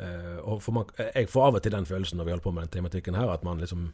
Uh, 0.00 0.38
og 0.48 0.64
man, 0.72 0.88
jeg 0.96 1.28
får 1.28 1.42
av 1.44 1.56
og 1.58 1.62
til 1.64 1.74
den 1.74 1.84
følelsen 1.84 2.16
når 2.16 2.24
vi 2.24 2.32
holder 2.32 2.44
på 2.46 2.52
med 2.56 2.64
den 2.64 2.72
tematikken 2.78 3.18
her, 3.18 3.28
at 3.28 3.42
man 3.44 3.60
liksom 3.60 3.90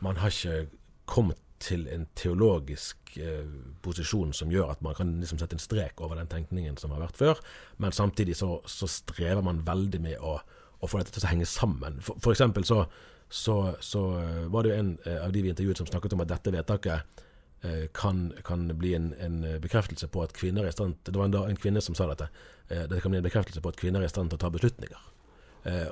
Man 0.00 0.16
har 0.16 0.32
ikke 0.32 0.66
kommet 1.06 1.38
til 1.60 1.84
en 1.92 2.06
teologisk 2.16 3.18
eh, 3.20 3.48
posisjon 3.84 4.32
som 4.32 4.52
gjør 4.52 4.72
at 4.72 4.82
man 4.84 4.96
kan 4.96 5.12
liksom 5.20 5.40
sette 5.40 5.58
en 5.58 5.62
strek 5.62 6.00
over 6.00 6.16
den 6.16 6.30
tenkningen 6.30 6.78
som 6.80 6.94
har 6.94 7.02
vært 7.04 7.20
før, 7.20 7.42
men 7.76 7.92
samtidig 7.92 8.38
så, 8.38 8.62
så 8.64 8.88
strever 8.88 9.44
man 9.44 9.60
veldig 9.66 10.00
med 10.00 10.24
å, 10.24 10.38
å, 10.80 10.88
få 10.88 11.02
dette 11.02 11.12
til 11.12 11.26
å 11.26 11.32
henge 11.34 11.48
sammen. 11.48 12.00
For, 12.04 12.16
for 12.24 12.32
eksempel 12.32 12.64
så, 12.64 12.86
så, 13.32 13.74
så, 13.80 14.18
eh, 14.20 14.46
var 14.50 14.62
det 14.62 14.72
jo 14.72 14.76
en 14.76 14.98
eh, 15.04 15.24
av 15.24 15.32
de 15.32 15.42
vi 15.42 15.48
intervjuet 15.48 15.78
som 15.78 15.86
snakket 15.86 16.16
om 16.16 16.22
at 16.24 16.32
dette 16.32 16.50
vedtaket 16.50 17.20
eh, 17.62 17.84
kan, 17.94 18.32
kan, 18.44 18.64
bli 18.78 18.94
en, 18.94 19.12
en, 19.22 19.36
bekreftelse 19.62 20.08
på 20.10 20.24
at 20.24 20.34
kvinner 20.34 20.66
er 20.66 20.72
i 20.72 20.74
stand 20.74 20.96
Det 21.06 21.14
var 21.14 21.28
en, 21.28 21.36
en 21.52 21.60
kvinne 21.60 21.80
som 21.80 21.94
sa 21.94 22.08
dette. 22.10 22.26
Det 22.68 23.00
kan 23.02 23.10
bli 23.10 23.18
en 23.18 23.26
bekreftelse 23.26 23.62
på 23.62 23.70
at 23.70 23.78
kvinner 23.78 24.02
er 24.02 24.10
i 24.10 24.10
stand 24.10 24.30
til 24.30 24.38
å 24.38 24.42
ta 24.42 24.50
beslutninger. 24.50 25.06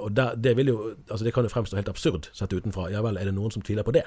Og 0.01 0.13
der, 0.15 0.35
det, 0.35 0.55
jo, 0.67 0.95
altså 1.11 1.27
det 1.27 1.33
kan 1.35 1.45
jo 1.45 1.51
fremstå 1.53 1.77
helt 1.77 1.91
absurd 1.91 2.29
sett 2.33 2.53
utenfra. 2.53 2.89
Ja 2.91 3.03
vel, 3.05 3.19
er 3.19 3.29
det 3.29 3.35
noen 3.37 3.53
som 3.55 3.63
tviler 3.63 3.87
på 3.87 3.95
det? 3.95 4.05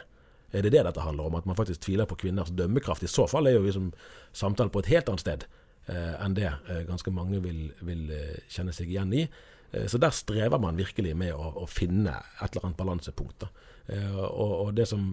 Er 0.52 0.64
det 0.64 0.72
det 0.74 0.84
dette 0.88 1.04
handler 1.04 1.28
om? 1.28 1.36
At 1.36 1.46
man 1.46 1.60
faktisk 1.60 1.84
tviler 1.86 2.08
på 2.08 2.18
kvinners 2.24 2.50
dømmekraft? 2.56 3.04
I 3.04 3.12
så 3.12 3.28
fall 3.30 3.48
er 3.48 3.60
jo 3.60 3.66
liksom 3.68 3.92
samtalen 4.32 4.72
på 4.74 4.82
et 4.82 4.92
helt 4.92 5.12
annet 5.12 5.24
sted 5.24 5.48
enn 5.92 6.36
det 6.38 6.50
ganske 6.88 7.12
mange 7.12 7.40
vil, 7.44 7.68
vil 7.84 8.08
kjenne 8.52 8.74
seg 8.76 8.92
igjen 8.92 9.12
i. 9.16 9.26
Eh, 9.72 9.88
så 9.88 9.98
der 9.98 10.14
strever 10.16 10.60
man 10.60 10.80
virkelig 10.80 11.16
med 11.18 11.34
å, 11.36 11.52
å 11.64 11.66
finne 11.70 12.18
et 12.42 12.52
eller 12.52 12.68
annet 12.68 12.80
balansepunkt. 12.80 13.48
Eh, 13.88 14.20
og, 14.20 14.54
og, 14.68 14.70
det 14.78 14.88
som 14.92 15.08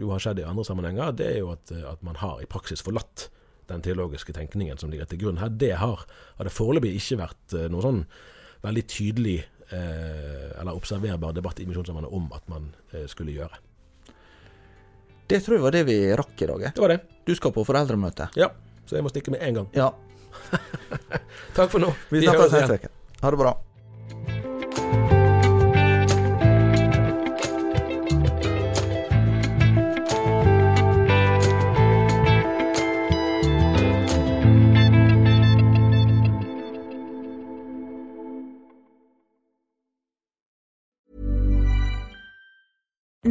jo 0.00 0.12
har 0.12 0.22
skjedd 0.22 0.42
i 0.42 0.48
andre 0.48 0.66
sammenhenger, 0.66 1.14
det 1.16 1.30
er 1.34 1.40
jo 1.42 1.52
at, 1.54 1.72
at 1.92 2.04
man 2.06 2.18
har 2.22 2.42
i 2.42 2.50
praksis 2.50 2.84
forlatt 2.84 3.28
den 3.70 3.84
teologiske 3.84 4.34
tenkningen 4.36 4.80
som 4.80 4.90
ligger 4.92 5.08
til 5.08 5.22
grunn 5.22 5.40
her. 5.40 5.52
Det 5.52 5.74
har, 5.80 6.04
har 6.38 6.48
det 6.48 6.54
foreløpig 6.54 6.94
ikke 6.98 7.20
vært 7.22 7.58
eh, 7.58 7.68
noe 7.72 7.84
sånn 7.84 8.06
veldig 8.62 8.86
tydelig 8.90 9.40
eller 9.72 10.76
observerbar 10.76 11.32
debatt 11.32 11.62
i 11.62 11.64
Misjonssambandet 11.64 12.12
om 12.12 12.26
at 12.36 12.44
man 12.52 12.66
skulle 13.08 13.32
gjøre. 13.32 13.56
Det 15.32 15.38
tror 15.40 15.56
jeg 15.56 15.64
var 15.64 15.72
det 15.72 15.82
vi 15.88 15.96
rakk 16.12 16.44
i 16.44 16.50
dag. 16.50 16.66
Det 16.76 16.84
var 16.84 16.92
det. 16.92 16.98
Du 17.24 17.32
skal 17.38 17.56
på 17.56 17.64
foreldremøte. 17.64 18.28
Ja, 18.36 18.50
så 18.84 19.00
jeg 19.00 19.08
må 19.08 19.14
stikke 19.14 19.32
med 19.32 19.40
en 19.48 19.62
gang. 19.62 19.72
Ja. 19.72 19.88
Takk 21.56 21.72
for 21.72 21.80
nå. 21.80 21.94
Vi, 22.12 22.20
vi 22.20 22.28
snakkes 22.28 22.58
neste 22.60 22.82
uke. 22.82 22.96
Ha 23.24 23.32
det 23.32 23.40
bra. 23.46 23.56